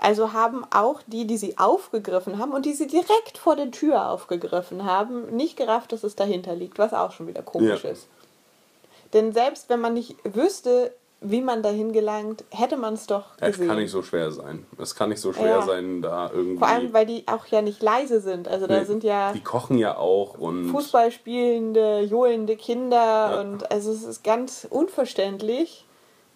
[0.00, 4.10] Also haben auch die, die sie aufgegriffen haben und die sie direkt vor der Tür
[4.10, 7.90] aufgegriffen haben, nicht gerafft, dass es dahinter liegt, was auch schon wieder komisch Ja.
[7.90, 8.06] ist.
[9.12, 13.52] Denn selbst wenn man nicht wüsste, wie man dahin gelangt, hätte man es doch Es
[13.56, 13.66] gesehen.
[13.68, 14.64] kann nicht so schwer sein.
[14.80, 15.62] Es kann nicht so schwer Ja.
[15.62, 16.58] sein, da irgendwie.
[16.58, 18.46] Vor allem, weil die auch ja nicht leise sind.
[18.46, 20.70] Also da Nee, sind ja Die kochen ja auch und.
[20.70, 22.96] Fußball spielende, johlende Kinder
[23.32, 23.40] Ja.
[23.40, 25.84] und also es ist ganz unverständlich,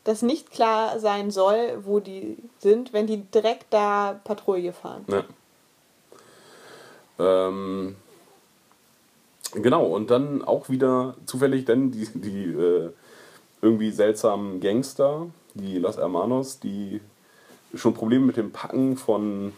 [0.03, 5.05] dass nicht klar sein soll, wo die sind, wenn die direkt da Patrouille fahren.
[5.07, 5.23] Ja.
[7.19, 7.97] Ähm,
[9.55, 12.91] genau, und dann auch wieder zufällig dann die, die äh,
[13.61, 17.01] irgendwie seltsamen Gangster, die Los Hermanos, die
[17.75, 19.53] schon Probleme mit dem Packen von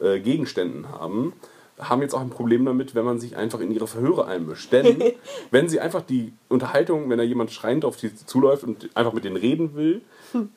[0.00, 1.32] äh, Gegenständen haben,
[1.78, 4.72] haben jetzt auch ein Problem damit, wenn man sich einfach in ihre Verhöre einmischt.
[4.72, 5.02] Denn
[5.50, 9.24] wenn sie einfach die Unterhaltung, wenn da jemand schreiend auf die zuläuft und einfach mit
[9.24, 10.02] denen reden will,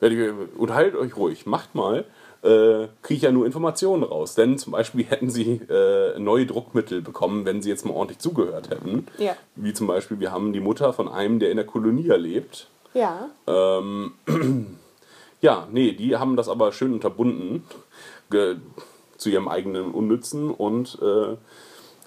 [0.00, 2.04] ja, die, unterhaltet euch ruhig, macht mal,
[2.44, 4.34] äh, kriege ich ja nur Informationen raus.
[4.34, 8.70] Denn zum Beispiel hätten sie äh, neue Druckmittel bekommen, wenn sie jetzt mal ordentlich zugehört
[8.70, 9.06] hätten.
[9.18, 9.36] Ja.
[9.56, 12.68] Wie zum Beispiel, wir haben die Mutter von einem, der in der Kolonie lebt.
[12.92, 13.30] Ja.
[13.46, 14.12] Ähm,
[15.40, 17.64] ja, nee, die haben das aber schön unterbunden
[19.16, 21.36] zu ihrem eigenen Unnützen und äh,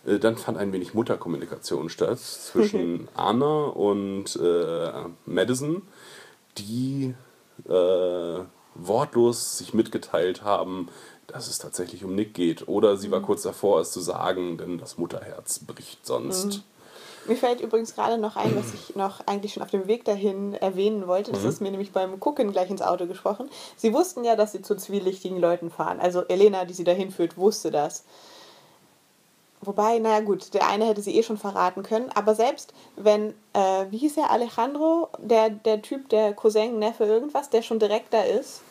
[0.08, 4.92] äh, dann fand ein wenig Mutterkommunikation statt zwischen Anna und äh,
[5.26, 5.84] Madison,
[6.58, 7.14] die
[7.70, 8.40] äh,
[8.80, 10.90] wortlos sich mitgeteilt haben,
[11.28, 12.68] dass es tatsächlich um Nick geht.
[12.68, 16.64] Oder sie war kurz davor, es zu sagen, denn das Mutterherz bricht sonst.
[17.28, 20.54] Mir fällt übrigens gerade noch ein, was ich noch eigentlich schon auf dem Weg dahin
[20.54, 21.34] erwähnen wollte.
[21.34, 23.50] Das ist mir nämlich beim Gucken gleich ins Auto gesprochen.
[23.76, 26.00] Sie wussten ja, dass sie zu zwielichtigen Leuten fahren.
[26.00, 28.06] Also Elena, die sie dahin führt, wusste das.
[29.60, 32.10] Wobei, naja gut, der eine hätte sie eh schon verraten können.
[32.16, 37.50] Aber selbst wenn, äh, wie hieß er, Alejandro, der, der Typ, der Cousin, Neffe, irgendwas,
[37.50, 38.62] der schon direkt da ist.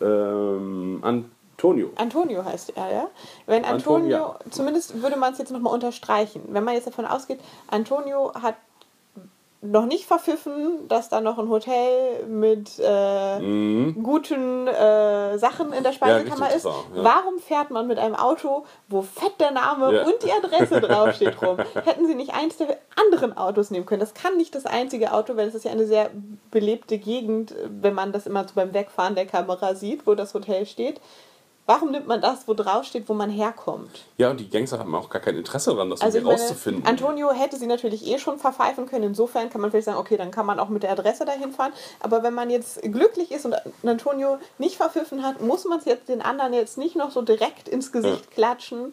[0.00, 1.90] Ähm, Antonio.
[1.96, 3.10] Antonio heißt er, ja.
[3.46, 6.42] Wenn Antonio, Antonio, zumindest würde man es jetzt nochmal unterstreichen.
[6.48, 8.56] Wenn man jetzt davon ausgeht, Antonio hat
[9.62, 15.92] noch nicht verpfiffen, dass da noch ein Hotel mit äh, guten äh, Sachen in der
[15.92, 16.64] Speisekammer richtig, ist.
[16.64, 17.04] war, ja.
[17.04, 20.04] Warum fährt man mit einem Auto, wo fett der Name Ja.
[20.04, 21.58] und die Adresse draufsteht rum?
[21.84, 24.00] Hätten sie nicht eins der anderen Autos nehmen können?
[24.00, 26.10] Das kann nicht das einzige Auto, weil es ist ja eine sehr
[26.50, 30.64] belebte Gegend, wenn man das immer so beim Wegfahren der Kamera sieht, wo das Hotel
[30.64, 31.02] steht.
[31.70, 34.04] Warum nimmt man das, wo draufsteht, wo man herkommt?
[34.18, 36.84] Ja, und die Gangster haben auch gar kein Interesse daran, das Also irgendwie meine, rauszufinden.
[36.84, 39.04] Antonio hätte sie natürlich eh schon verpfeifen können.
[39.04, 41.72] Insofern kann man vielleicht sagen, okay, dann kann man auch mit der Adresse dahin fahren.
[42.00, 43.54] Aber wenn man jetzt glücklich ist und
[43.84, 47.68] Antonio nicht verpfiffen hat, muss man es jetzt den anderen jetzt nicht noch so direkt
[47.68, 48.92] ins Gesicht klatschen,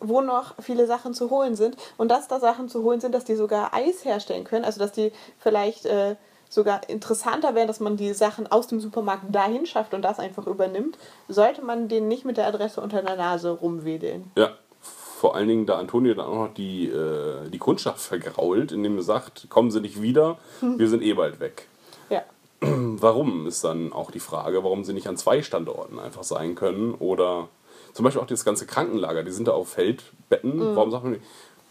[0.00, 1.76] wo noch viele Sachen zu holen sind.
[1.96, 4.64] Und dass da Sachen zu holen sind, dass die sogar Eis herstellen können.
[4.64, 6.16] Also dass die vielleicht äh,
[6.48, 10.46] sogar interessanter wären, dass man die Sachen aus dem Supermarkt dahin schafft und das einfach
[10.46, 14.30] übernimmt, sollte man denen nicht mit der Adresse unter der Nase rumwedeln.
[14.36, 18.96] Ja, vor allen Dingen, da Antonio dann auch noch die, äh, die Kundschaft vergrault, indem
[18.98, 21.68] er sagt, kommen Sie nicht wieder, wir sind eh bald weg.
[22.10, 22.22] Ja.
[22.60, 26.94] warum ist dann auch die Frage, warum sie nicht an zwei Standorten einfach sein können
[26.94, 27.48] oder
[27.92, 30.76] zum Beispiel auch das ganze Krankenlager, die sind da auf Feldbetten.
[30.76, 31.24] Warum sagt man nicht,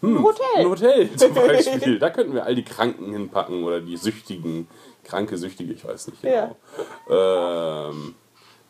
[0.06, 0.44] hm, Ein Hotel.
[0.56, 1.98] Ein Hotel zum Beispiel.
[1.98, 4.68] da könnten wir all die Kranken hinpacken oder die Süchtigen,
[5.04, 6.54] kranke Süchtige, ich weiß nicht Ja.
[7.08, 7.90] genau.
[7.90, 8.14] Ähm,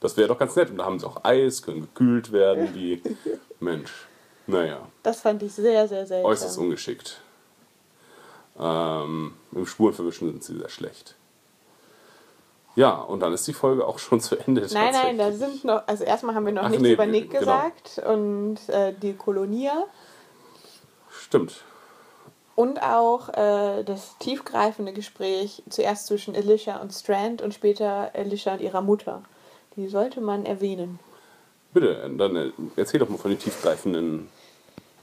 [0.01, 0.70] das wäre doch ganz nett.
[0.70, 3.03] Und da haben sie auch Eis, können gekühlt werden, die
[3.61, 3.92] Mensch.
[4.46, 6.31] Naja, Das fand ich sehr, sehr seltsam.
[6.31, 7.20] äußerst ungeschickt.
[8.59, 11.14] Ähm, Im Spurenverwischen sind sie sehr schlecht.
[12.75, 14.66] Ja, und dann ist die Folge auch schon zu Ende.
[14.72, 17.31] Nein, nein, da sind noch, also erstmal haben wir noch Ach, nichts nee, über Nick
[17.31, 17.40] genau.
[17.40, 19.87] gesagt und äh, die Kolonia
[21.27, 21.65] Stimmt.
[22.55, 28.61] und auch äh, das tiefgreifende Gespräch zuerst zwischen Alicia und Strand und später Alicia und
[28.61, 29.23] ihrer Mutter.
[29.75, 31.01] Die sollte man erwähnen.
[31.75, 34.29] Bitte, dann äh, erzähl doch mal von den tiefgreifenden.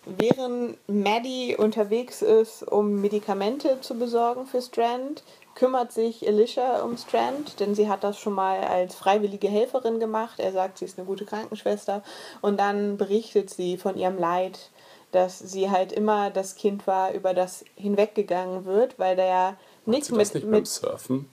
[0.06, 5.24] Während Maddie unterwegs ist, um Medikamente zu besorgen für Strand,
[5.56, 10.40] kümmert sich Alicia um Strand, denn sie hat das schon mal als freiwillige Helferin gemacht.
[10.40, 12.02] Er sagt, sie ist eine gute Krankenschwester.
[12.42, 14.72] Und dann berichtet sie von ihrem Leid,
[15.14, 20.08] dass sie halt immer das Kind war, über das hinweggegangen wird, weil der Macht nichts
[20.08, 21.30] sie das mit, nicht beim mit Surfen?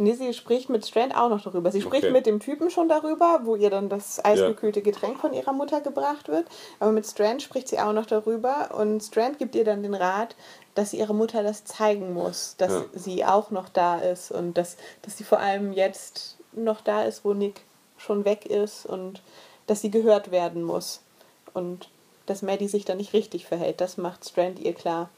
[0.00, 1.72] Nee, sie spricht mit Strand auch noch darüber.
[1.72, 2.12] Sie spricht Okay.
[2.12, 6.28] mit dem Typen schon darüber, wo ihr dann das eisgekühlte Getränk von ihrer Mutter gebracht
[6.28, 6.46] wird.
[6.78, 8.76] Aber mit Strand spricht sie auch noch darüber.
[8.78, 10.36] Und Strand gibt ihr dann den Rat,
[10.76, 12.84] dass sie ihrer Mutter das zeigen muss, dass Ja.
[12.92, 17.24] sie auch noch da ist und dass, dass sie vor allem jetzt noch da ist,
[17.24, 17.62] wo Nick
[17.96, 19.20] schon weg ist und
[19.66, 21.00] dass sie gehört werden muss.
[21.54, 21.88] Und
[22.26, 23.80] dass Maddie sich da nicht richtig verhält.
[23.80, 25.10] Das macht Strand ihr klar.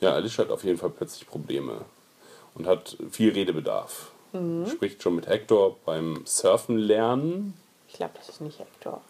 [0.00, 1.84] Ja, Alicia hat auf jeden Fall plötzlich Probleme
[2.54, 4.10] und hat viel Redebedarf.
[4.32, 4.66] Mhm.
[4.66, 7.54] Spricht schon mit Hector beim Surfen lernen.
[7.88, 9.00] Ich glaube, das ist nicht Hector.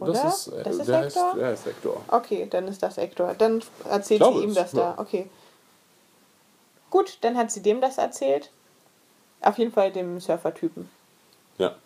[0.00, 0.12] Oder?
[0.12, 1.26] Das ist, äh, Das ist der, Hector?
[1.26, 2.04] Heißt, der heißt Hector.
[2.08, 3.34] Okay, dann ist das Hector.
[3.34, 4.94] Dann erzählt glaube sie ihm das ja.
[4.96, 5.02] da.
[5.02, 5.28] Okay.
[6.90, 8.50] Gut, dann hat sie dem das erzählt.
[9.40, 10.88] Auf jeden Fall dem Surfer-Typen.
[11.58, 11.76] Ja.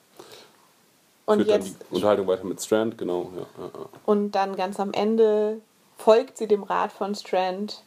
[1.29, 3.31] Und Führt dann jetzt die Unterhaltung weiter mit Strand, genau.
[3.37, 3.87] Ja, ja, ja.
[4.07, 5.61] und dann ganz am Ende
[5.99, 7.83] folgt sie dem Rat von Strand.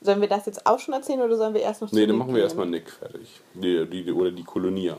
[0.00, 2.28] Sollen wir das jetzt auch schon erzählen oder sollen wir erst noch Nee, dann machen
[2.28, 2.44] wir gehen?
[2.44, 3.40] erstmal Nick fertig.
[3.54, 4.96] Die, die, oder die Kolonia.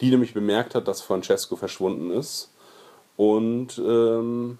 [0.00, 2.52] Die nämlich bemerkt hat, dass Francesco verschwunden ist.
[3.16, 4.58] Und ähm,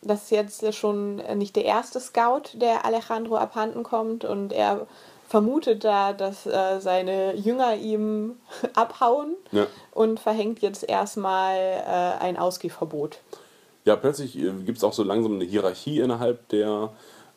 [0.00, 4.86] Das ist jetzt schon nicht der erste Scout, der Alejandro abhanden kommt und er
[5.32, 8.36] vermutet da, dass äh, seine Jünger ihm
[8.74, 9.66] abhauen Ja.
[9.92, 13.18] und verhängt jetzt erstmal äh, ein Ausgehverbot.
[13.86, 16.90] ja, plötzlich gibt es auch so langsam eine Hierarchie innerhalb der,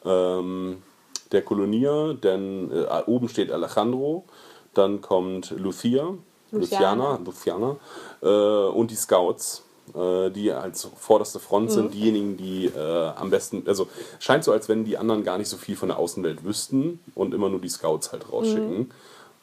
[0.04, 0.84] ähm,
[1.32, 2.12] der Kolonia.
[2.14, 4.26] Denn äh, oben steht Alejandro,
[4.74, 6.16] dann kommt Lucia,
[6.52, 7.18] Luciana.
[7.18, 7.76] Luciana, Luciana
[8.22, 9.64] äh, und die Scouts.
[9.94, 13.88] Äh, Die als vorderste Front sind, diejenigen, die äh, am besten, also
[14.20, 17.34] scheint so, als wenn die anderen gar nicht so viel von der Außenwelt wüssten und
[17.34, 18.92] immer nur die Scouts halt rausschicken.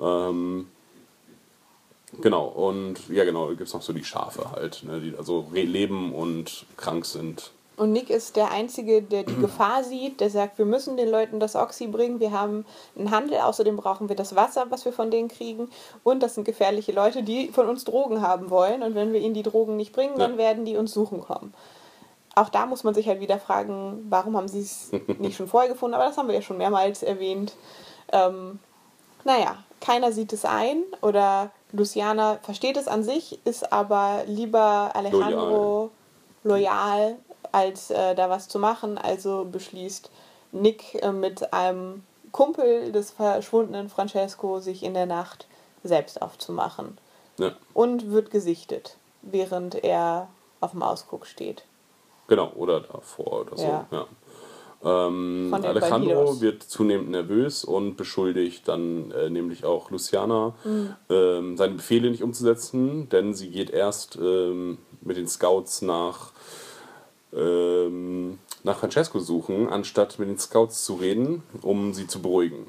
[0.00, 0.66] Ähm,
[2.20, 6.12] genau, und ja genau, gibt es noch so die Schafe halt, ne, die also leben
[6.12, 7.52] und krank sind.
[7.77, 11.41] Und Nick ist der Einzige, der die Gefahr sieht, der sagt, wir müssen den Leuten
[11.41, 15.11] das Oxy bringen, wir haben einen Handel, außerdem brauchen wir das Wasser, was wir von
[15.11, 15.71] denen kriegen.
[16.05, 18.83] Und das sind gefährliche Leute, die von uns Drogen haben wollen.
[18.83, 20.39] Und wenn wir ihnen die Drogen nicht bringen, dann Ja.
[20.39, 21.55] werden die uns suchen kommen.
[22.35, 25.71] Auch da muss man sich halt wieder fragen, warum haben sie es nicht schon vorher
[25.71, 27.55] gefunden, aber das haben wir ja schon mehrmals erwähnt.
[28.13, 28.59] Ähm,
[29.25, 35.91] naja, keiner sieht es ein oder Luciana versteht es an sich, ist aber lieber Alejandro
[36.45, 37.17] loyal,
[37.53, 38.99] als äh, da was zu machen.
[38.99, 40.11] Also beschließt
[40.53, 45.47] Nick äh, mit einem Kumpel des verschwundenen Francesco sich in der Nacht
[45.85, 46.97] selbst aufzumachen
[47.38, 50.29] Ja, und wird gesichtet, während er
[50.61, 51.65] auf dem Ausguck steht.
[52.29, 53.65] genau, oder davor oder so.
[53.65, 53.87] Ja.
[53.91, 54.07] Ja.
[54.85, 56.41] Ähm, Alejandro Bandidos.
[56.41, 60.97] wird zunehmend nervös und beschuldigt dann äh, nämlich auch Luciana, Mhm.
[61.09, 66.33] ähm, seine Befehle nicht umzusetzen, denn sie geht erst ähm, mit den Scouts nach,
[67.35, 72.66] ähm, nach Francesco suchen, anstatt mit den Scouts zu reden, um sie zu beruhigen.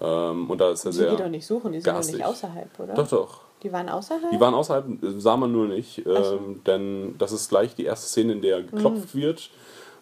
[0.00, 1.10] Ähm, und da ist er sehr.
[1.10, 2.94] die doch nicht suchen, die sind doch nicht außerhalb, oder?
[2.94, 3.40] Doch, doch.
[3.62, 4.30] Die waren außerhalb?
[4.32, 6.36] Die waren außerhalb, äh, sah man nur nicht, Ach so.
[6.36, 9.50] ähm, denn das ist gleich die erste Szene, in der geklopft wird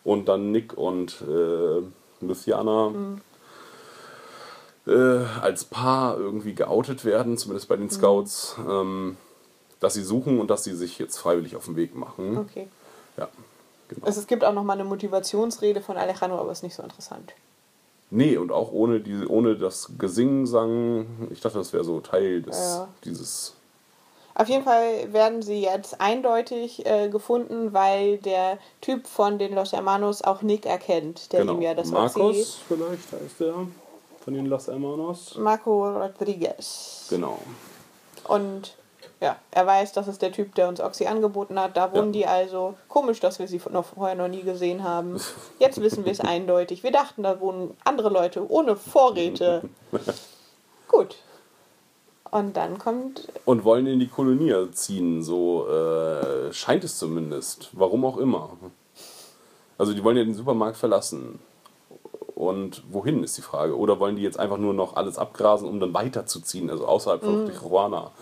[0.05, 1.83] und dann Nick und äh,
[2.25, 2.93] Luciana
[4.87, 4.93] äh,
[5.43, 9.17] als Paar irgendwie geoutet werden, zumindest bei den Scouts, ähm,
[9.79, 12.39] dass sie suchen und dass sie sich jetzt freiwillig auf den Weg machen.
[12.39, 12.69] Okay.
[13.21, 13.29] Ja,
[13.89, 14.07] genau.
[14.07, 17.33] Also es gibt auch nochmal eine Motivationsrede von Alejandro, aber ist nicht so interessant.
[18.11, 22.43] Nee, und auch ohne, die, ohne das Gesingen, Sang, ich dachte, das wäre so Teil
[22.43, 22.89] des, Ja.
[23.05, 23.55] dieses
[24.35, 29.73] Auf jeden Fall werden sie jetzt eindeutig äh, gefunden, weil der Typ von den Los
[29.73, 31.55] Hermanos auch Nick erkennt, der genau.
[31.55, 32.47] ihm ja das Markus Oxy...
[32.67, 33.67] vielleicht heißt er.
[34.25, 35.37] von den Los Hermanos.
[35.37, 37.07] Marco Rodriguez.
[37.11, 37.39] Genau.
[38.25, 38.75] Und
[39.21, 41.77] ja, er weiß, das ist der Typ, der uns Oxy angeboten hat.
[41.77, 42.21] Da wohnen Ja.
[42.21, 42.75] die also.
[42.89, 45.21] Komisch, dass wir sie noch vorher noch nie gesehen haben.
[45.59, 46.83] Jetzt wissen wir es eindeutig.
[46.83, 49.63] Wir dachten, da wohnen andere Leute ohne Vorräte.
[50.89, 51.17] Gut.
[52.31, 53.29] Und dann kommt.
[53.45, 57.71] Und wollen in die Kolonie ziehen, so äh, scheint es zumindest.
[57.73, 58.51] Warum auch immer.
[59.77, 61.41] Also die wollen ja den Supermarkt verlassen.
[62.35, 63.77] Und wohin ist die Frage?
[63.77, 67.47] Oder wollen die jetzt einfach nur noch alles abgrasen, um dann weiterzuziehen, also außerhalb von
[67.47, 68.13] Tijuana?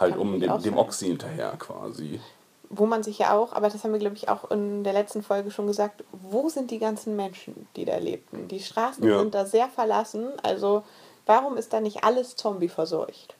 [0.00, 0.76] Halt um dem, dem.
[0.76, 2.20] Oxy hinterher quasi.
[2.68, 5.22] Wo man sich ja auch, aber das haben wir, glaube ich, auch in der letzten
[5.22, 8.48] Folge schon gesagt, wo sind die ganzen Menschen, die da lebten?
[8.48, 9.20] Die Straßen Ja.
[9.20, 10.26] sind da sehr verlassen.
[10.42, 10.82] Also,
[11.26, 13.34] warum ist da nicht alles Zombie verseucht?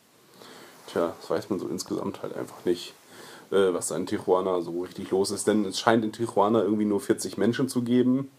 [0.86, 2.94] Tja, das weiß man so insgesamt halt einfach nicht,
[3.50, 5.48] äh, was da in Tijuana so richtig los ist.
[5.48, 8.30] Denn es scheint in Tijuana irgendwie nur 40 Menschen zu geben,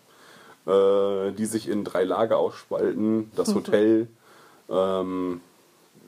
[0.65, 3.29] äh, die sich in drei Lager ausspalten.
[3.35, 4.07] Das Hotel,
[4.69, 5.41] ähm,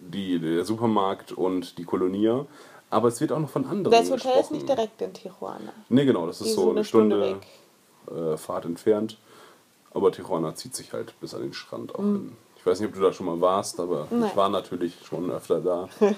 [0.01, 2.43] die, der Supermarkt und die Kolonie.
[2.89, 4.53] Aber es wird auch noch von anderen Das Hotel ist gesprochen.
[4.55, 5.71] nicht direkt in Tijuana.
[5.89, 7.37] Nee, genau, das ist Die so eine Stunde
[8.07, 9.17] Stunde, äh, Fahrt entfernt.
[9.93, 12.35] Aber Tijuana zieht sich halt bis an den Strand auch hin.
[12.57, 14.19] Ich weiß nicht, ob du da schon mal warst, aber Mhm.
[14.19, 14.29] Nein.
[14.31, 15.87] ich war natürlich schon öfter da.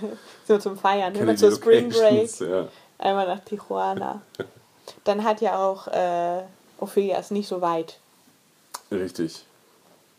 [0.47, 2.39] So zum Feiern, immer zur Spring Break.
[2.39, 2.67] Ja.
[2.97, 4.21] Einmal nach Tijuana.
[5.03, 6.41] Dann hat ja auch äh,
[6.79, 7.99] Ophelia ist nicht so weit,
[8.91, 9.45] Richtig.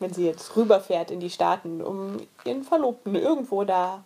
[0.03, 4.03] Wenn sie jetzt rüberfährt in die Staaten, um ihren Verlobten irgendwo da Ja,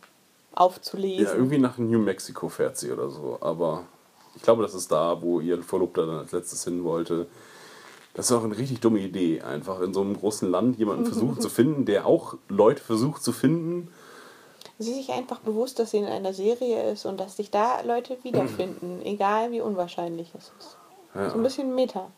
[0.55, 1.37] aufzulesen.
[1.37, 3.39] irgendwie nach New Mexico fährt sie oder so.
[3.41, 3.85] Aber
[4.37, 7.27] ich glaube, das ist da, wo ihr Verlobter dann als letztes hin wollte.
[8.15, 11.41] Das ist auch eine richtig dumme Idee, einfach in so einem großen Land jemanden versuchen
[11.41, 13.89] zu finden, der auch Leute versucht zu finden.
[14.79, 17.81] Sie ist sich einfach bewusst, dass sie in einer Serie ist und dass sich da
[17.83, 20.77] Leute wiederfinden, egal wie unwahrscheinlich es ist.
[21.15, 21.31] Ja.
[21.31, 22.11] So ein bisschen Meta.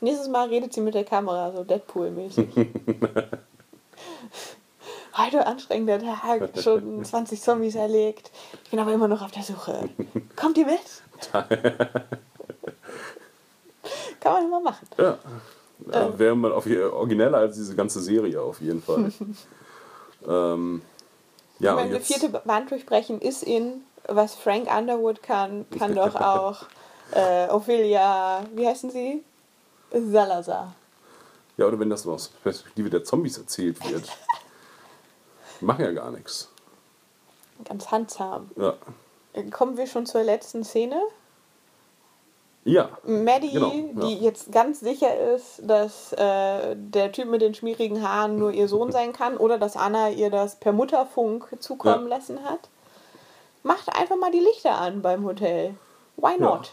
[0.00, 2.48] Nächstes Mal redet sie mit der Kamera, so Deadpool-mäßig.
[5.16, 8.30] Heute anstrengender Tag, schon 20 Zombies erlegt.
[8.62, 9.88] Ich bin aber immer noch auf der Suche.
[10.36, 10.78] Kommt ihr mit?
[14.20, 14.86] Kann man immer machen.
[14.96, 15.18] Ja.
[15.92, 19.10] ja Wäre mal auf origineller als diese ganze Serie auf jeden Fall.
[20.28, 20.82] ähm,
[21.58, 26.14] ja, ich meine, jetzt, vierte Wand durchbrechen ist in, was Frank Underwood kann, kann doch
[26.14, 26.66] auch
[27.10, 29.24] äh, Ophelia, wie heißen sie?
[29.92, 30.74] Salazar.
[31.56, 34.04] ja, oder wenn das nur aus Perspektive der Zombies erzählt wird.
[35.60, 36.48] Die machen ja gar nichts.
[37.64, 38.50] Ganz handsam.
[38.56, 38.74] Ja.
[39.50, 41.00] Kommen wir schon zur letzten Szene?
[42.64, 42.90] Ja.
[43.04, 44.06] Maddie, Genau, ja.
[44.06, 48.68] die jetzt ganz sicher ist, dass äh, der Typ mit den schmierigen Haaren nur ihr
[48.68, 52.16] Sohn sein kann oder dass Anna ihr das per Mutterfunk zukommen Ja.
[52.16, 52.68] lassen hat,
[53.62, 55.74] macht einfach mal die Lichter an beim Hotel.
[56.16, 56.72] Why not?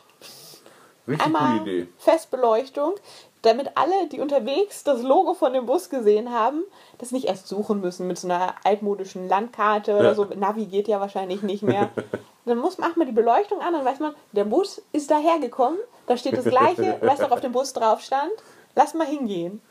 [1.08, 1.88] Richtig Einmal gute Idee.
[1.98, 2.96] Festbeleuchtung,
[3.44, 6.63] damit alle, die unterwegs das Logo von dem Bus gesehen haben,
[6.98, 10.15] das nicht erst suchen müssen mit so einer altmodischen Landkarte oder Ja.
[10.15, 10.26] so.
[10.36, 11.89] Navi geht ja wahrscheinlich nicht mehr.
[12.46, 16.15] Dann muss, macht man die Beleuchtung an, dann weiß man, der Bus ist dahergekommen, da
[16.15, 18.32] steht das Gleiche, was noch auf dem Bus drauf stand.
[18.76, 19.62] Lass mal hingehen.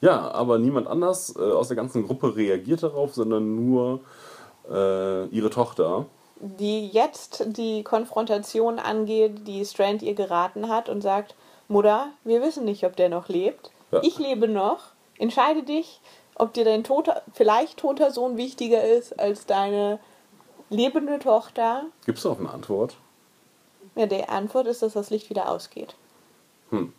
[0.00, 4.00] Ja, aber niemand anders äh, aus der ganzen Gruppe reagiert darauf, sondern nur
[4.68, 6.06] äh, ihre Tochter.
[6.40, 11.34] Die jetzt die Konfrontation angeht, die Strand ihr geraten hat und sagt,
[11.66, 13.70] Mutter, wir wissen nicht, ob der noch lebt.
[13.90, 14.00] Ja.
[14.02, 14.92] Ich lebe noch.
[15.18, 16.00] Entscheide dich,
[16.36, 19.98] ob dir dein toter, vielleicht toter Sohn wichtiger ist als deine
[20.70, 21.86] lebende Tochter.
[22.06, 22.96] Gibt es noch eine Antwort?
[23.96, 25.96] Ja, die Antwort ist, dass das Licht wieder ausgeht.
[26.70, 26.92] Hm.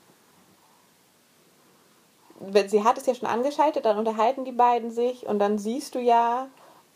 [2.42, 5.96] Wenn- Sie hat es ja schon angeschaltet, dann unterhalten die beiden sich und dann siehst
[5.96, 6.48] du ja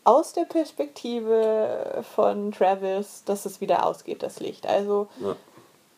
[0.04, 4.66] aus der Perspektive von Travis, dass es wieder ausgeht, das Licht.
[4.66, 5.34] Also Ja.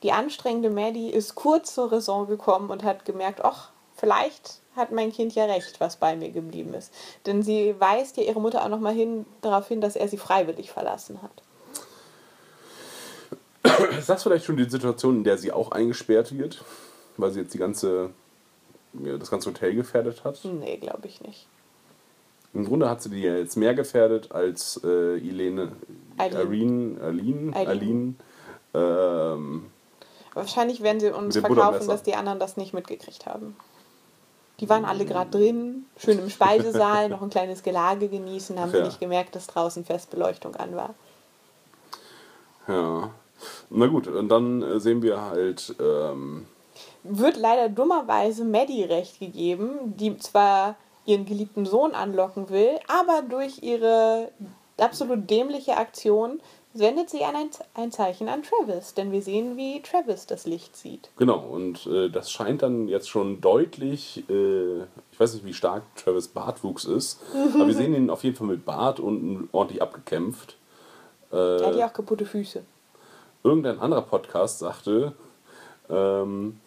[0.03, 5.11] die anstrengende Maddie ist kurz zur Raison gekommen und hat gemerkt, ach, vielleicht hat mein
[5.12, 6.92] Kind ja recht, was bei mir geblieben ist.
[7.25, 10.71] Denn sie weist ja ihre Mutter auch nochmal hin, darauf hin, dass er sie freiwillig
[10.71, 11.42] verlassen hat.
[13.99, 16.62] Ist das vielleicht schon die Situation, in der sie auch eingesperrt wird?
[17.16, 18.11] Weil sie jetzt die ganze,
[19.03, 20.38] ja, das ganze Hotel gefährdet hat?
[20.45, 21.47] Nee, glaube ich nicht.
[22.57, 25.19] Im Grunde hat sie die jetzt mehr gefährdet als äh.
[25.19, 25.73] Irene,
[26.16, 27.55] Aline, Eileen.
[27.55, 28.14] Aline.
[28.73, 29.66] Ähm,
[30.33, 33.57] Wahrscheinlich werden sie uns verkaufen, dass die anderen das nicht mitgekriegt haben.
[34.61, 38.85] Die waren alle gerade drin, schön im Speisesaal, noch ein kleines Gelage genießen, haben ja.
[38.85, 40.95] nicht gemerkt, dass draußen Festbeleuchtung an war.
[42.68, 43.11] ja.
[43.68, 46.47] Na gut, und dann äh, sehen wir halt, ähm,
[47.03, 50.76] Wird leider dummerweise Maddie recht gegeben, die zwar
[51.07, 54.30] ihren geliebten Sohn anlocken will, aber durch ihre
[54.78, 56.40] absolut dämliche Aktion
[56.74, 57.34] sendet sie ein,
[57.74, 61.09] ein Zeichen an Travis, denn wir sehen, wie Travis das Licht sieht.
[61.16, 64.80] Genau, und äh, das scheint dann jetzt schon deutlich, äh,
[65.11, 67.22] ich weiß nicht, wie stark Travis Bartwuchs ist,
[67.54, 70.57] aber wir sehen ihn auf jeden Fall mit Bart und ordentlich abgekämpft.
[71.30, 72.62] Er hat Äh, ja auch kaputte Füße.
[73.42, 75.12] irgendein anderer Podcast sagte,
[75.88, 76.61] ähm,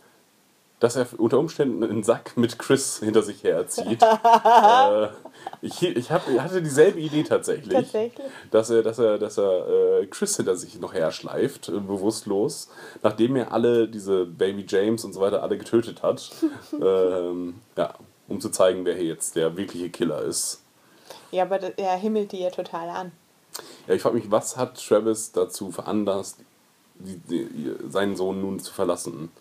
[0.79, 4.01] dass er unter Umständen einen Sack mit Chris hinter sich herzieht.
[4.03, 5.07] äh,
[5.61, 7.73] ich ich hab, hatte dieselbe Idee tatsächlich.
[7.73, 8.27] Tatsächlich?
[8.51, 12.69] Dass er, dass er, dass er äh, Chris hinter sich noch herschleift, äh, bewusstlos,
[13.03, 16.31] nachdem er alle diese Baby James und so weiter alle getötet hat.
[16.81, 17.93] ähm, ja,
[18.29, 20.63] um zu zeigen, wer hier jetzt der wirkliche Killer ist.
[21.31, 23.11] Ja, aber er himmelt die ja total an.
[23.87, 26.37] Ja, ich frage mich, was hat Travis dazu veranlasst,
[26.95, 29.31] die, die, seinen Sohn nun zu verlassen?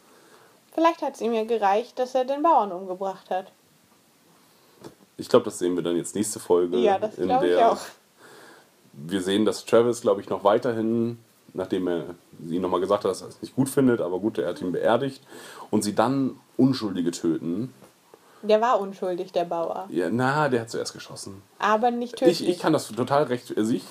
[0.79, 3.47] Vielleicht hat es ihm ja gereicht, dass er den Bauern umgebracht hat.
[5.16, 6.76] Ich glaube, das sehen wir dann jetzt nächste Folge.
[6.76, 7.81] Ja, das in glaube ich auch.
[8.93, 11.18] Wir sehen, dass Travis, glaube ich, noch weiterhin,
[11.53, 12.05] nachdem er
[12.47, 14.70] sie nochmal gesagt hat, dass er es nicht gut findet, aber gut, er hat ihn
[14.70, 15.20] beerdigt,
[15.70, 17.74] und sie dann Unschuldige töten.
[18.43, 19.89] Der war unschuldig, der Bauer.
[19.91, 21.43] Ja, na, der hat zuerst geschossen.
[21.59, 22.43] Aber nicht tödlich.
[22.43, 23.53] Ich, ich kann das total recht.
[23.59, 23.83] Also ich,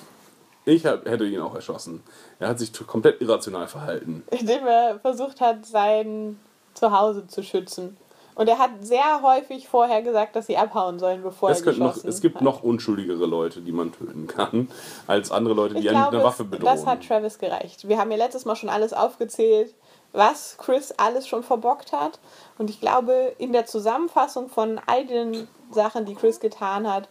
[0.64, 2.02] ich hab, hätte ihn auch erschossen.
[2.38, 4.22] Er hat sich komplett irrational verhalten.
[4.30, 6.38] indem er versucht hat, sein
[6.78, 7.96] Zuhause zu schützen.
[8.34, 11.80] Und er hat sehr häufig vorher gesagt, dass sie abhauen sollen, bevor Es, er könnte
[11.80, 12.42] noch, geschossen es gibt hat.
[12.42, 14.68] noch unschuldigere Leute, die man töten kann,
[15.08, 16.64] als andere Leute, die Ich einen mit einer Waffe bedrohen.
[16.72, 17.88] das hat Travis gereicht.
[17.88, 19.74] Wir haben ja letztes Mal schon alles aufgezählt,
[20.12, 22.20] was Chris alles schon verbockt hat.
[22.58, 27.08] Und ich glaube, in der Zusammenfassung von all den Sachen, die Chris getan hat,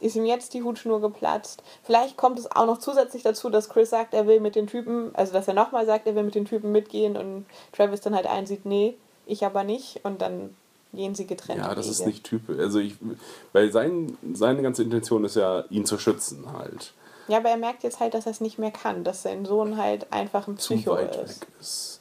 [0.00, 1.62] ist ihm jetzt die Hutschnur geplatzt.
[1.82, 5.14] Vielleicht kommt es auch noch zusätzlich dazu, dass Chris sagt, er will mit den Typen,
[5.14, 8.26] also dass er nochmal sagt, er will mit den Typen mitgehen und Travis dann halt
[8.26, 8.94] einsieht, nee,
[9.26, 10.04] ich aber nicht.
[10.04, 10.54] Und dann
[10.92, 11.60] gehen sie getrennt.
[11.60, 11.92] Ja, das Wege.
[11.92, 12.58] ist nicht typisch.
[12.58, 12.94] Also ich,
[13.52, 16.92] weil sein, seine ganze Intention ist ja, ihn zu schützen halt.
[17.28, 19.76] Ja, aber er merkt jetzt halt, dass er es nicht mehr kann, dass sein Sohn
[19.76, 21.18] halt einfach ein Psycho ist.
[21.18, 22.00] weg ist.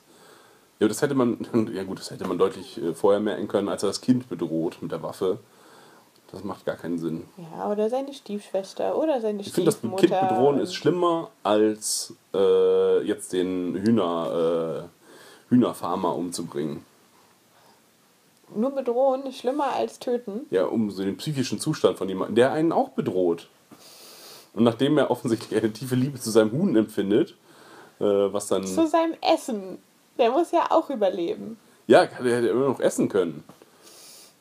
[0.80, 3.84] Ja, das hätte man, ja gut, das hätte man deutlich äh, vorher merken können, als
[3.84, 5.40] er das Kind bedroht mit der Waffe.
[6.32, 7.24] Das macht gar keinen Sinn.
[7.38, 10.08] Ja, oder seine Stiefschwester oder seine Ich finde, das Stiefmutter.
[10.08, 14.90] Kind bedrohen ist schlimmer, als äh, jetzt den Hühner,
[15.50, 16.84] äh, Hühnerfarmer umzubringen.
[18.54, 20.42] Nur bedrohen ist schlimmer als töten.
[20.50, 23.48] Ja, um so den psychischen Zustand von jemandem, der einen auch bedroht.
[24.54, 27.36] Und nachdem er offensichtlich eine tiefe Liebe zu seinem Huhn empfindet,
[28.00, 28.66] äh, was dann.
[28.66, 29.80] Zu seinem Essen.
[30.18, 31.58] Der muss ja auch überleben.
[31.88, 33.44] Ja, er hätte immer noch essen können.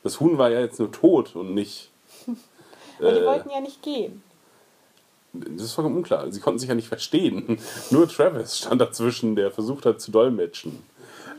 [0.05, 1.90] Das Huhn war ja jetzt nur tot und nicht.
[3.00, 4.22] Aber die Äh, wollten ja nicht gehen.
[5.32, 6.30] Das ist vollkommen unklar.
[6.30, 7.59] Sie konnten sich ja nicht verstehen.
[7.90, 10.84] Nur Travis stand dazwischen, der versucht hat zu dolmetschen.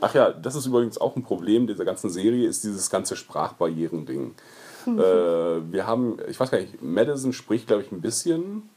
[0.02, 4.34] Ach ja, das ist übrigens auch ein Problem dieser ganzen Serie, ist dieses ganze Sprachbarrieren-Ding.
[4.86, 8.68] äh, wir haben, ich weiß gar nicht, Madison spricht, glaube ich, ein bisschen.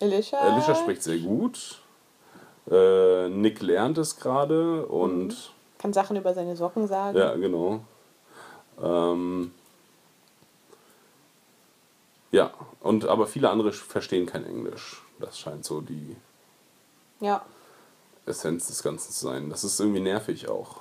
[0.00, 0.38] Alicia.
[0.38, 1.80] Alicia spricht sehr gut.
[2.70, 5.34] Äh, Nick lernt es gerade und
[5.78, 7.18] Kann Sachen über seine Socken sagen.
[7.18, 7.80] ja, genau.
[8.82, 9.52] Ähm,
[12.32, 15.02] ja, und aber viele andere verstehen kein Englisch.
[15.18, 16.16] Das scheint so die
[17.20, 17.44] Ja.
[18.26, 19.50] Essenz des Ganzen zu sein.
[19.50, 20.80] Das ist irgendwie nervig auch.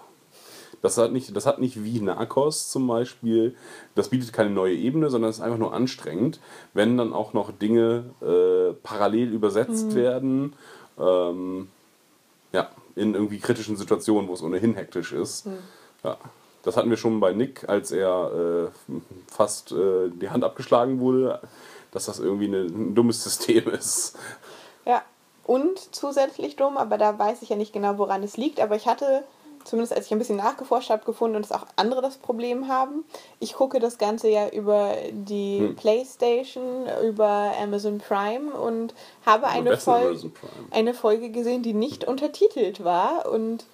[0.82, 3.56] Das hat nicht, das hat nicht wie Narcos zum Beispiel,
[3.96, 6.40] das bietet keine neue Ebene, sondern es ist einfach nur anstrengend,
[6.74, 10.54] wenn dann auch noch Dinge äh, parallel übersetzt werden.
[11.00, 11.70] Ähm,
[12.52, 15.48] ja, in irgendwie kritischen Situationen, wo es ohnehin hektisch ist.
[16.04, 16.18] Ja.
[16.66, 18.94] Das hatten wir schon bei Nick, als er äh,
[19.32, 21.40] fast äh, die Hand abgeschlagen wurde,
[21.92, 24.18] dass das irgendwie eine, ein dummes System ist.
[24.86, 25.02] Ja.
[25.46, 28.60] Und zusätzlich dumm, aber da weiß ich ja nicht genau, woran es liegt.
[28.60, 29.24] Aber ich hatte,
[29.64, 33.06] zumindest als ich ein bisschen nachgeforscht habe, gefunden, dass auch andere das Problem haben.
[33.40, 35.76] Ich gucke das Ganze ja über die Hm.
[35.76, 40.32] PlayStation, über Amazon Prime und habe eine, Prime.
[40.72, 43.32] eine Folge gesehen, die nicht untertitelt war.
[43.32, 43.66] Und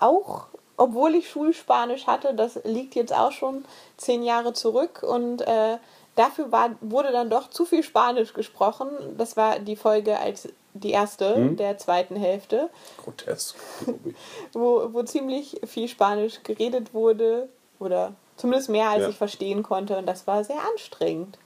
[0.00, 0.46] auch,
[0.78, 3.64] obwohl ich Schulspanisch hatte, das liegt jetzt auch schon
[3.98, 5.76] zehn Jahre zurück und äh,
[6.16, 8.88] dafür war, wurde dann doch zu viel Spanisch gesprochen.
[9.18, 11.56] Das war die Folge als die erste Hm?
[11.56, 12.70] der zweiten Hälfte,
[13.02, 14.14] Grotesk, glaube ich.
[14.54, 17.48] wo, wo ziemlich viel Spanisch geredet wurde
[17.80, 19.08] oder zumindest mehr als Ja.
[19.10, 21.36] ich verstehen konnte und das war sehr anstrengend.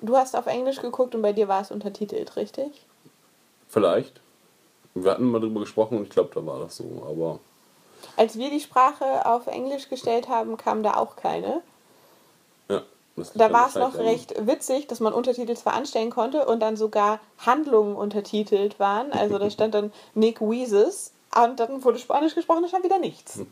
[0.00, 2.70] Du hast auf Englisch geguckt und bei dir war es untertitelt, richtig?
[3.68, 4.20] Vielleicht.
[4.94, 6.84] Wir hatten mal drüber gesprochen und ich glaube, da war das so.
[7.08, 7.40] Aber
[8.16, 11.62] Als wir die Sprache auf Englisch gestellt haben, kam da auch keine.
[12.68, 12.82] ja.
[13.34, 16.76] Da war es noch wahrscheinlich recht witzig, dass man Untertitel zwar anstellen konnte und dann
[16.76, 19.12] sogar Handlungen untertitelt waren.
[19.12, 23.40] Also da stand dann Nick Weeses und dann wurde Spanisch gesprochen, da stand wieder nichts.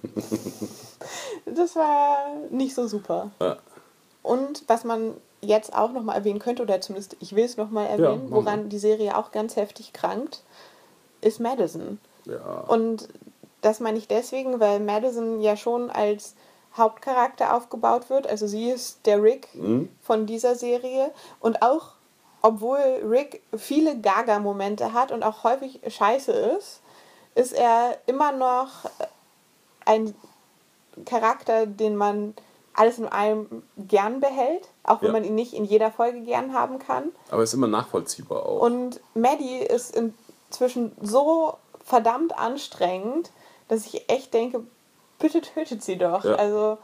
[1.44, 3.30] Das war nicht so super.
[3.38, 3.58] Ja.
[4.22, 8.30] Und was man jetzt auch nochmal erwähnen könnte, oder zumindest ich will es nochmal erwähnen,
[8.30, 8.36] mal.
[8.36, 10.42] woran die Serie auch ganz heftig krankt,
[11.20, 11.98] ist Madison.
[12.24, 12.64] Ja.
[12.66, 13.08] Und
[13.64, 16.34] das meine ich deswegen, weil Madison ja schon als
[16.76, 18.26] Hauptcharakter aufgebaut wird.
[18.26, 19.48] Also sie ist der Rick
[20.02, 21.12] von dieser Serie.
[21.40, 21.92] Und auch,
[22.42, 26.80] obwohl Rick viele Gaga-Momente hat und auch häufig scheiße ist,
[27.36, 28.68] ist er immer noch
[29.86, 30.14] ein
[31.04, 32.34] Charakter, den man
[32.74, 35.12] alles in allem gern behält, auch wenn Ja.
[35.12, 37.12] man ihn nicht in jeder Folge gern haben kann.
[37.30, 38.60] Aber ist immer nachvollziehbar auch.
[38.60, 41.54] Und Maddie ist inzwischen so
[41.84, 43.30] verdammt anstrengend,
[43.68, 44.62] dass ich echt denke,
[45.18, 46.24] bitte tötet sie doch.
[46.24, 46.34] Ja.
[46.34, 46.78] Also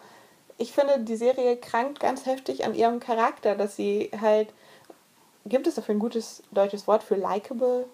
[0.59, 4.49] ich finde, die Serie krankt ganz heftig an ihrem Charakter, dass sie halt,
[5.47, 7.87] gibt es dafür ein gutes deutsches Wort für likable?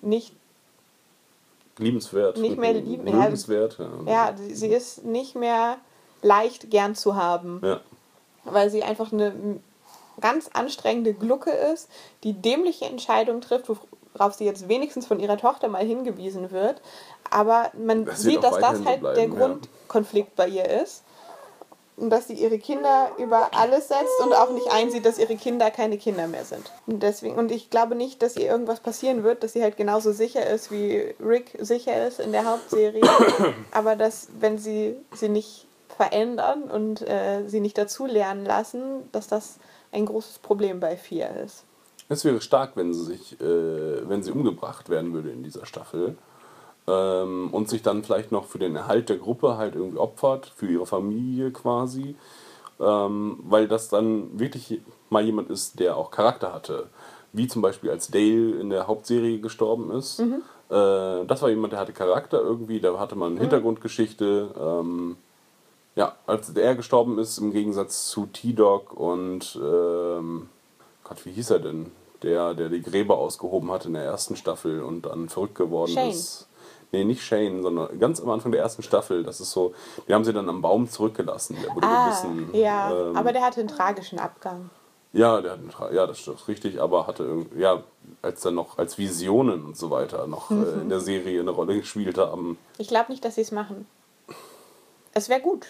[0.00, 0.34] Nicht,
[1.78, 2.38] liebenswert.
[2.38, 2.80] nicht mehr ja.
[2.80, 3.90] Liebenswert, ja.
[4.06, 5.78] ja, sie ist nicht mehr
[6.22, 7.60] leicht gern zu haben.
[7.62, 7.80] ja.
[8.44, 9.60] weil sie einfach eine
[10.20, 11.88] ganz anstrengende Glucke ist,
[12.22, 13.68] die dämliche Entscheidungen trifft,
[14.14, 16.80] worauf sie jetzt wenigstens von ihrer Tochter mal hingewiesen wird.
[17.30, 19.38] Aber man Das sieht, dass das halt der bleiben, ja.
[19.38, 21.02] Grundkonflikt bei ihr ist.
[21.96, 25.70] Und dass sie ihre Kinder über alles setzt und auch nicht einsieht, dass ihre Kinder
[25.70, 26.72] keine Kinder mehr sind.
[26.88, 30.10] Und deswegen, und ich glaube nicht, dass ihr irgendwas passieren wird, dass sie halt genauso
[30.10, 33.02] sicher ist, wie Rick sicher ist in der Hauptserie.
[33.70, 39.28] Aber dass, wenn sie sie nicht verändern und äh, sie nicht dazu lernen lassen, dass
[39.28, 39.58] das
[39.92, 41.64] ein großes Problem bei vier ist.
[42.08, 46.16] Es wäre stark, wenn sie sich, äh, wenn sie umgebracht werden würde in dieser Staffel.
[46.86, 50.66] Ähm, und sich dann vielleicht noch für den Erhalt der Gruppe halt irgendwie opfert, für
[50.66, 52.14] ihre Familie quasi.
[52.78, 56.88] Ähm, weil das dann wirklich mal jemand ist, der auch Charakter hatte.
[57.32, 60.20] Wie zum Beispiel als Dale in der Hauptserie gestorben ist.
[60.20, 64.50] Äh, das war jemand, der hatte Charakter irgendwie, da hatte man eine Hintergrundgeschichte.
[64.58, 65.16] Ähm,
[65.96, 70.48] ja, als er gestorben ist, im Gegensatz zu T-Dog und ähm,
[71.04, 71.92] Gott, wie hieß er denn?
[72.22, 76.10] Der, der die Gräber ausgehoben hat in der ersten Staffel und dann verrückt geworden Shane.
[76.10, 76.48] ist.
[76.90, 79.24] Nee, nicht Shane, sondern ganz am Anfang der ersten Staffel.
[79.24, 79.74] Das ist so,
[80.08, 81.56] die haben sie dann am Baum zurückgelassen.
[81.62, 82.50] Der wurde Ah, gebissen.
[82.54, 84.70] ja, Ähm, aber der hatte einen tragischen Abgang.
[85.12, 87.82] ja, der hat einen Tra- ja, das ist richtig, aber hatte irgendwie, ja,
[88.22, 91.76] als dann noch als Visionen und so weiter noch äh, in der Serie eine Rolle
[91.76, 92.56] gespielt haben.
[92.78, 93.86] Ich glaube nicht, dass sie es machen.
[95.12, 95.66] Es wäre gut.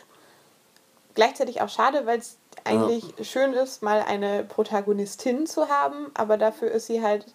[1.14, 6.70] Gleichzeitig auch schade, weil es eigentlich schön ist, mal eine Protagonistin zu haben, aber dafür
[6.70, 7.26] ist sie halt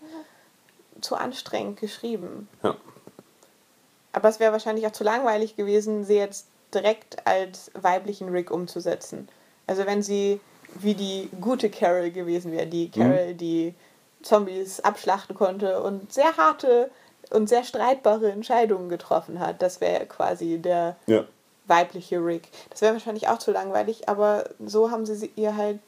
[1.01, 2.47] zu anstrengend geschrieben.
[2.63, 2.75] Ja.
[4.11, 9.29] Aber es wäre wahrscheinlich auch zu langweilig gewesen, sie jetzt direkt als weiblichen Rick umzusetzen.
[9.67, 10.39] Also wenn sie
[10.75, 13.73] wie die gute Carol gewesen wäre, die Carol, die
[14.21, 16.91] Zombies abschlachten konnte und sehr harte
[17.31, 19.61] und sehr streitbare Entscheidungen getroffen hat.
[19.61, 21.25] Das wäre quasi der Ja.
[21.69, 22.49] Weibliche Rick.
[22.69, 25.79] Das wäre wahrscheinlich auch zu langweilig, aber so haben sie sie ihr halt.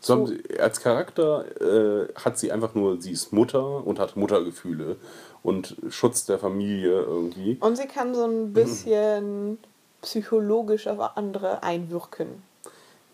[0.00, 4.16] So haben sie, als Charakter äh, hat sie einfach nur, sie ist Mutter und hat
[4.16, 4.96] Muttergefühle
[5.42, 7.56] und Schutz der Familie irgendwie.
[7.60, 9.58] Und sie kann so ein bisschen
[10.02, 12.42] psychologisch auf andere einwirken.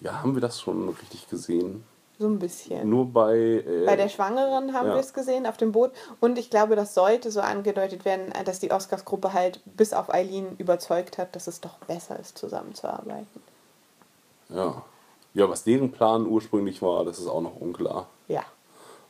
[0.00, 1.84] Ja, haben wir das schon richtig gesehen?
[2.18, 2.88] So ein bisschen.
[2.88, 3.34] Nur bei.
[3.36, 4.94] Äh, Bei der Schwangeren haben Ja.
[4.94, 5.90] wir es gesehen auf dem Boot.
[6.20, 10.54] Und ich glaube, das sollte so angedeutet werden, dass die Oscars-Gruppe halt bis auf Eileen
[10.58, 13.42] überzeugt hat, dass es doch besser ist, zusammenzuarbeiten.
[14.50, 14.82] ja.
[15.34, 18.06] ja, was deren Plan ursprünglich war, das ist auch noch unklar.
[18.28, 18.42] Ja.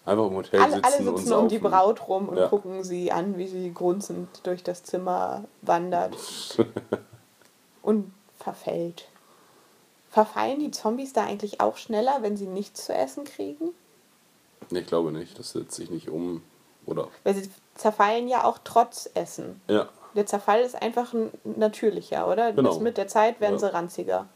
[0.06, 1.70] Einfach im Hotel Alle, sitzen alle und sitzen um die saufen.
[1.70, 2.48] Braut rum und Ja.
[2.48, 6.16] gucken sie an, wie sie grunzend durch das Zimmer wandert
[7.82, 9.06] und verfällt.
[10.12, 13.70] Verfallen die Zombies da eigentlich auch schneller, wenn sie nichts zu essen kriegen?
[14.70, 16.42] Nee, ich glaube nicht, das setzt sich nicht um.
[16.84, 17.08] Oder.
[17.24, 19.60] Weil sie zerfallen ja auch trotz Essen.
[19.68, 19.88] Ja.
[20.14, 22.52] Der Zerfall ist einfach ein natürlicher, oder?
[22.52, 22.68] Genau.
[22.68, 23.58] Das mit der Zeit werden Ja.
[23.60, 24.28] sie ranziger.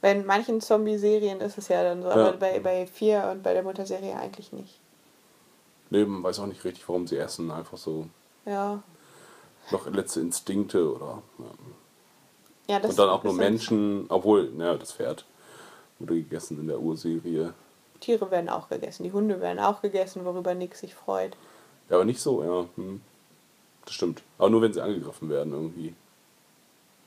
[0.00, 2.14] Bei manchen Zombie-Serien ist es ja dann so, Ja.
[2.14, 4.80] aber bei, bei vier und bei der Mutterserie eigentlich nicht.
[5.90, 7.50] Nee, man weiß auch nicht richtig, warum sie essen.
[7.52, 8.06] Einfach so
[8.44, 8.82] Ja.
[9.70, 11.22] noch letzte Instinkte oder.
[11.38, 11.44] Ja.
[12.68, 15.24] Ja das Und dann auch nur Menschen, obwohl, naja, das Pferd
[15.98, 17.54] wurde gegessen in der Urserie.
[18.00, 21.36] Tiere werden auch gegessen, die Hunde werden auch gegessen, worüber Nick sich freut.
[21.88, 22.66] Ja, aber nicht so, ja.
[22.76, 23.00] Hm.
[23.84, 24.22] Das stimmt.
[24.38, 25.94] Aber nur wenn sie angegriffen werden irgendwie.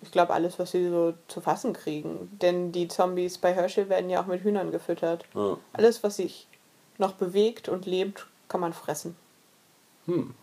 [0.01, 2.37] Ich glaube, alles, was sie so zu fassen kriegen.
[2.41, 5.25] Denn die Zombies bei Herschel werden ja auch mit Hühnern gefüttert.
[5.35, 5.57] Ja.
[5.73, 6.47] Alles, was sich
[6.97, 9.15] noch bewegt und lebt, kann man fressen.
[10.05, 10.33] Hm.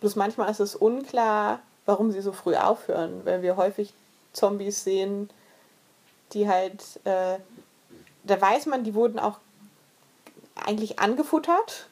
[0.00, 3.92] Bloß manchmal ist es unklar, warum sie so früh aufhören, weil wir häufig
[4.32, 5.30] Zombies sehen,
[6.32, 7.38] die halt, äh,
[8.24, 9.38] da weiß man, die wurden auch
[10.54, 11.88] eigentlich angefuttert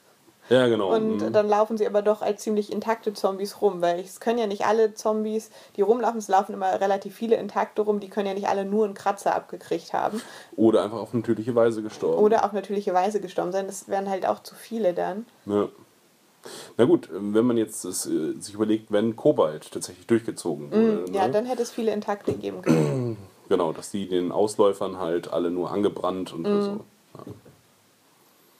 [0.48, 0.94] Ja, genau.
[0.94, 1.32] Und Mhm.
[1.32, 4.64] dann laufen sie aber doch als ziemlich intakte Zombies rum, weil es können ja nicht
[4.64, 8.46] alle Zombies, die rumlaufen, es laufen immer relativ viele intakte rum, die können ja nicht
[8.46, 10.22] alle nur einen Kratzer abgekriegt haben.
[10.54, 12.22] Oder einfach auf natürliche Weise gestorben.
[12.22, 13.66] Oder auf natürliche Weise gestorben sein.
[13.66, 15.26] Das wären halt auch zu viele dann.
[15.46, 15.68] Ja.
[16.76, 21.10] Na gut, wenn man jetzt das, äh, sich überlegt, wenn Kobalt tatsächlich durchgezogen wurde.
[21.10, 21.32] Mm, Ja, ne?
[21.32, 23.16] dann hätte es viele intakte geben können.
[23.48, 26.60] Genau, dass die den Ausläufern halt alle nur angebrannt und Mm.
[26.62, 26.80] so.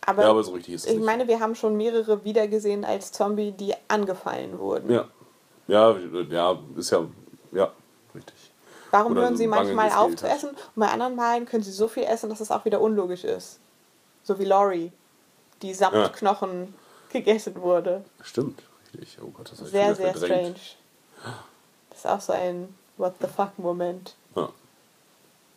[0.03, 1.05] Aber, Ja, aber so richtig ist es ich nicht.
[1.07, 4.91] meine, wir haben schon mehrere wiedergesehen als Zombie, die angefallen wurden.
[4.93, 5.09] Ja.
[5.67, 5.97] Ja,
[6.31, 7.05] ja, ist ja,
[7.51, 7.73] ja,
[8.15, 8.35] richtig.
[8.93, 11.89] Warum Oder hören sie manchmal auf zu essen und bei anderen Malen können sie so
[11.89, 13.59] viel essen, dass es auch wieder unlogisch ist.
[14.23, 14.93] So wie Laurie,
[15.63, 16.09] die samt Ja.
[16.11, 16.73] Knochen
[17.25, 18.05] gegessen wurde.
[18.23, 18.63] Stimmt,
[18.93, 19.19] richtig.
[19.23, 20.59] Oh Gott, das habe ich Sehr, sehr verdrängt.
[20.59, 21.35] strange.
[21.91, 24.15] Das ist auch so ein What the fuck-Moment.
[24.35, 24.51] Ja.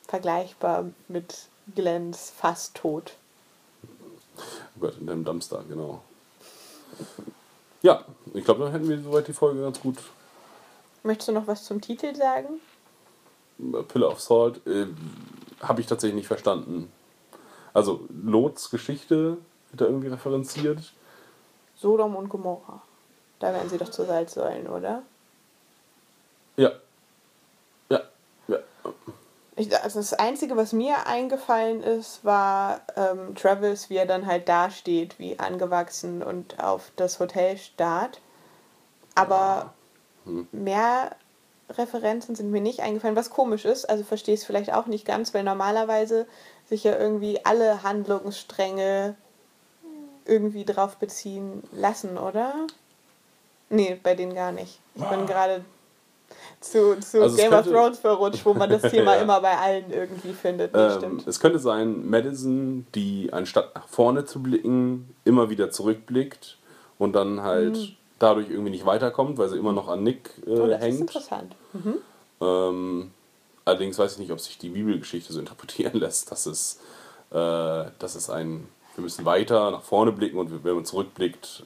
[0.08, 1.36] Vergleichbar mit
[1.76, 3.14] Glens fast tot.
[4.38, 4.42] Oh
[4.80, 6.02] Gott, in deinem Dumpster, genau.
[7.82, 8.04] Ja,
[8.34, 9.98] ich glaube, dann hätten wir soweit die Folge ganz gut.
[11.04, 12.60] Möchtest du noch was zum Titel sagen?
[13.88, 14.88] Pillar of Salt äh,
[15.62, 16.92] habe ich tatsächlich nicht verstanden.
[17.74, 19.38] Also, Lots Geschichte
[19.72, 20.80] wird da irgendwie referenziert.
[21.80, 22.82] Sodom und Gomorra.
[23.40, 25.02] Da werden sie doch zu Salzsäulen, oder?
[26.58, 26.72] Ja.
[27.90, 28.02] Ja,
[28.48, 28.58] ja.
[29.56, 34.50] Ich, also das Einzige, was mir eingefallen ist, war ähm, Travis, wie er dann halt
[34.50, 38.20] dasteht, wie angewachsen und auf das Hotel starrt.
[39.16, 39.74] Aber
[40.52, 41.16] mehr
[41.70, 43.90] Referenzen sind mir nicht eingefallen, was komisch ist.
[43.90, 46.28] Also verstehe ich es vielleicht auch nicht ganz, weil normalerweise
[46.68, 49.16] sich ja irgendwie alle Handlungsstränge
[50.30, 52.54] irgendwie drauf beziehen lassen, oder?
[53.70, 54.80] Nee, bei denen gar nicht.
[54.96, 55.64] Ich bin gerade
[56.60, 59.22] zu, zu Also Game of könnte- Thrones verrutscht, wo man das Thema Ja.
[59.22, 60.74] immer bei allen irgendwie findet.
[60.74, 61.28] Nee, Ähm, stimmt.
[61.28, 66.58] es könnte sein, Madison, die anstatt nach vorne zu blicken, immer wieder zurückblickt
[66.98, 70.68] und dann halt dadurch irgendwie nicht weiterkommt, weil sie immer noch an Nick äh, oh,
[70.68, 71.00] das ist hängt.
[71.02, 71.56] interessant.
[72.42, 73.12] Ähm,
[73.66, 76.80] allerdings weiß ich nicht, ob sich die Bibelgeschichte so interpretieren lässt, dass es,
[77.32, 77.36] äh,
[78.00, 81.64] dass es ein, wir müssen weiter nach vorne blicken und wenn man zurückblickt,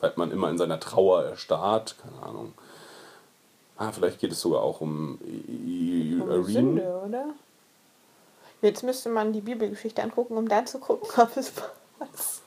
[0.00, 1.96] bleibt man immer in seiner Trauer erstarrt.
[2.02, 2.52] Keine Ahnung.
[3.76, 6.44] Ah, vielleicht geht es sogar auch um, Um.
[6.44, 7.26] Sünde, oder?
[8.62, 11.52] Jetzt müsste man die Bibelgeschichte angucken, um dann zu gucken, ob es
[11.98, 12.42] passt.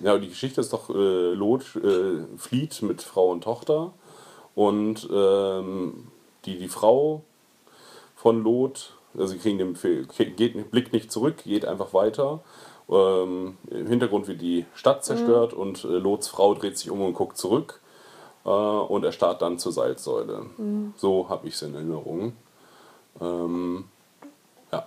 [0.00, 3.92] Ja, die Geschichte ist doch, äh, Lot äh, flieht mit Frau und Tochter
[4.54, 6.08] und ähm,
[6.44, 7.22] die, die Frau
[8.14, 12.40] von Lot, also sie kriegen den Befehl, geht, blickt nicht zurück, geht einfach weiter.
[12.90, 17.14] Ähm, Im Hintergrund wird die Stadt zerstört und äh, Lots Frau dreht sich um und
[17.14, 17.80] guckt zurück
[18.44, 20.46] äh, und er starrt dann zur Salzsäule.
[20.96, 22.32] So habe ich es in Erinnerung.
[23.20, 23.84] Ähm,
[24.72, 24.86] ja.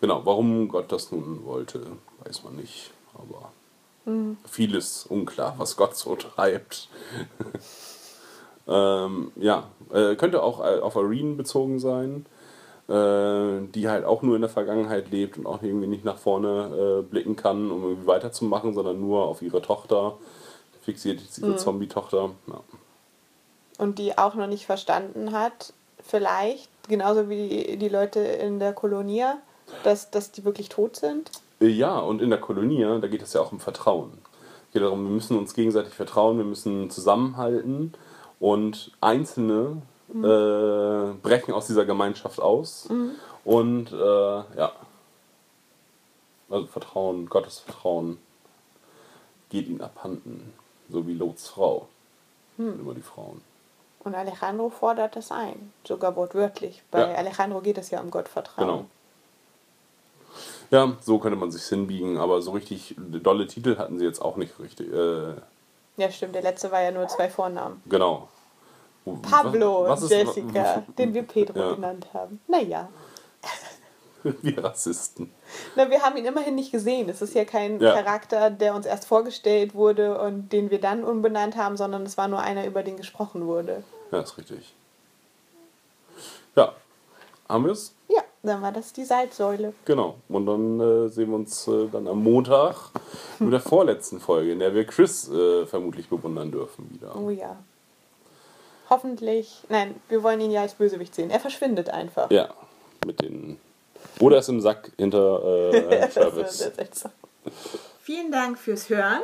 [0.00, 1.86] Genau, warum Gott das nun wollte,
[2.24, 2.90] weiß man nicht.
[3.14, 3.52] Aber
[4.46, 6.88] vieles unklar, was Gott so treibt.
[8.68, 12.26] ähm, ja, äh, könnte auch äh, auf Irene bezogen sein,
[12.92, 17.02] die halt auch nur in der Vergangenheit lebt und auch irgendwie nicht nach vorne äh,
[17.02, 20.16] blicken kann, um irgendwie weiterzumachen, sondern nur auf ihre Tochter.
[20.82, 22.30] Fixiert ist ihre Zombie-Tochter.
[22.48, 22.60] Ja.
[23.78, 25.72] Und die auch noch nicht verstanden hat,
[26.02, 29.26] vielleicht, genauso wie die, die Leute in der Kolonie,
[29.84, 31.30] dass, dass die wirklich tot sind.
[31.60, 34.18] Äh, Ja, und in der Kolonie, da geht es ja auch um Vertrauen.
[34.66, 37.92] Es geht darum, wir müssen uns gegenseitig vertrauen, wir müssen zusammenhalten
[38.40, 39.82] und Einzelne
[40.14, 42.88] äh, brechen aus dieser Gemeinschaft aus.
[43.44, 44.72] Und äh, ja,
[46.50, 48.18] also Vertrauen, Gottes Vertrauen
[49.50, 50.52] geht ihnen abhanden,
[50.90, 51.86] so wie Lots Frau.
[52.58, 53.40] Immer die Frauen.
[54.00, 56.82] Und Alejandro fordert das ein, sogar wortwörtlich.
[56.90, 57.14] Bei Ja.
[57.16, 58.66] Alejandro geht es ja um Gottvertrauen.
[58.68, 58.84] Genau.
[60.70, 64.36] Ja, so könnte man sich hinbiegen, aber so richtig dolle Titel hatten sie jetzt auch
[64.36, 64.92] nicht richtig.
[64.92, 65.34] Äh,
[65.96, 66.34] Ja, stimmt.
[66.34, 67.82] Der letzte war ja nur zwei Vornamen.
[67.86, 68.28] Genau.
[69.04, 71.72] Wo- Pablo was- was und ist- Jessica, den wir Pedro Ja.
[71.74, 72.40] genannt haben.
[72.48, 72.88] Naja.
[74.42, 75.30] Wir Rassisten.
[75.76, 77.08] Na, wir haben ihn immerhin nicht gesehen.
[77.08, 77.94] Es ist ja kein Ja.
[77.94, 82.28] Charakter, der uns erst vorgestellt wurde und den wir dann umbenannt haben, sondern es war
[82.28, 83.82] nur einer, über den gesprochen wurde.
[84.12, 84.74] Ja, ist richtig.
[86.54, 86.74] Ja,
[87.48, 87.94] haben wir es?
[88.08, 89.72] Ja, dann war das die Salzsäule.
[89.86, 90.16] Genau.
[90.28, 92.90] Und dann äh, sehen wir uns äh, dann am Montag
[93.38, 97.16] mit der vorletzten Folge, in der wir Chris äh, vermutlich bewundern dürfen wieder.
[97.16, 97.56] Oh ja.
[98.90, 99.62] Hoffentlich.
[99.68, 101.30] Nein, wir wollen ihn ja als Bösewicht sehen.
[101.30, 102.30] Er verschwindet einfach.
[102.30, 102.52] Ja,
[103.06, 103.58] mit den.
[104.18, 106.70] Oder ist im Sack hinter äh, Travis.
[108.02, 109.22] Vielen Dank fürs Hören.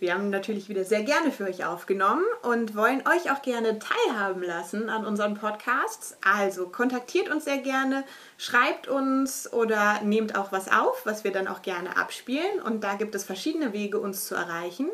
[0.00, 4.42] Wir haben natürlich wieder sehr gerne für euch aufgenommen und wollen euch auch gerne teilhaben
[4.42, 6.16] lassen an unseren Podcasts.
[6.22, 8.04] Also kontaktiert uns sehr gerne,
[8.36, 12.60] schreibt uns oder nehmt auch was auf, was wir dann auch gerne abspielen.
[12.64, 14.88] Und da gibt es verschiedene Wege, uns zu erreichen.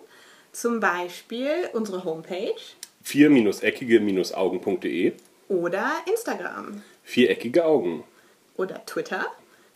[0.52, 2.54] Zum Beispiel unsere Homepage
[3.04, 5.12] vier-eckige-augen.de
[5.48, 8.02] oder Instagram Viereckige Augen.
[8.56, 9.26] oder Twitter.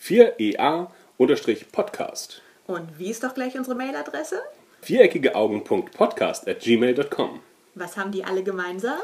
[0.03, 2.41] 4ea-podcast.
[2.66, 4.43] Und wie ist doch gleich unsere Mailadresse?
[4.83, 7.41] Viereckigeaugen.podcast at gmail.com.
[7.74, 8.99] Was haben die alle gemeinsam?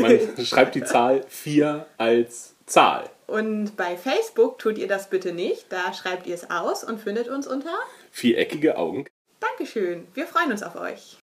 [0.00, 3.08] Man schreibt die Zahl 4 als Zahl.
[3.26, 5.66] Und bei Facebook tut ihr das bitte nicht.
[5.70, 7.72] Da schreibt ihr es aus und findet uns unter.
[8.10, 9.04] Viereckige Augen.
[9.38, 10.08] Dankeschön.
[10.14, 11.16] Wir freuen uns auf euch.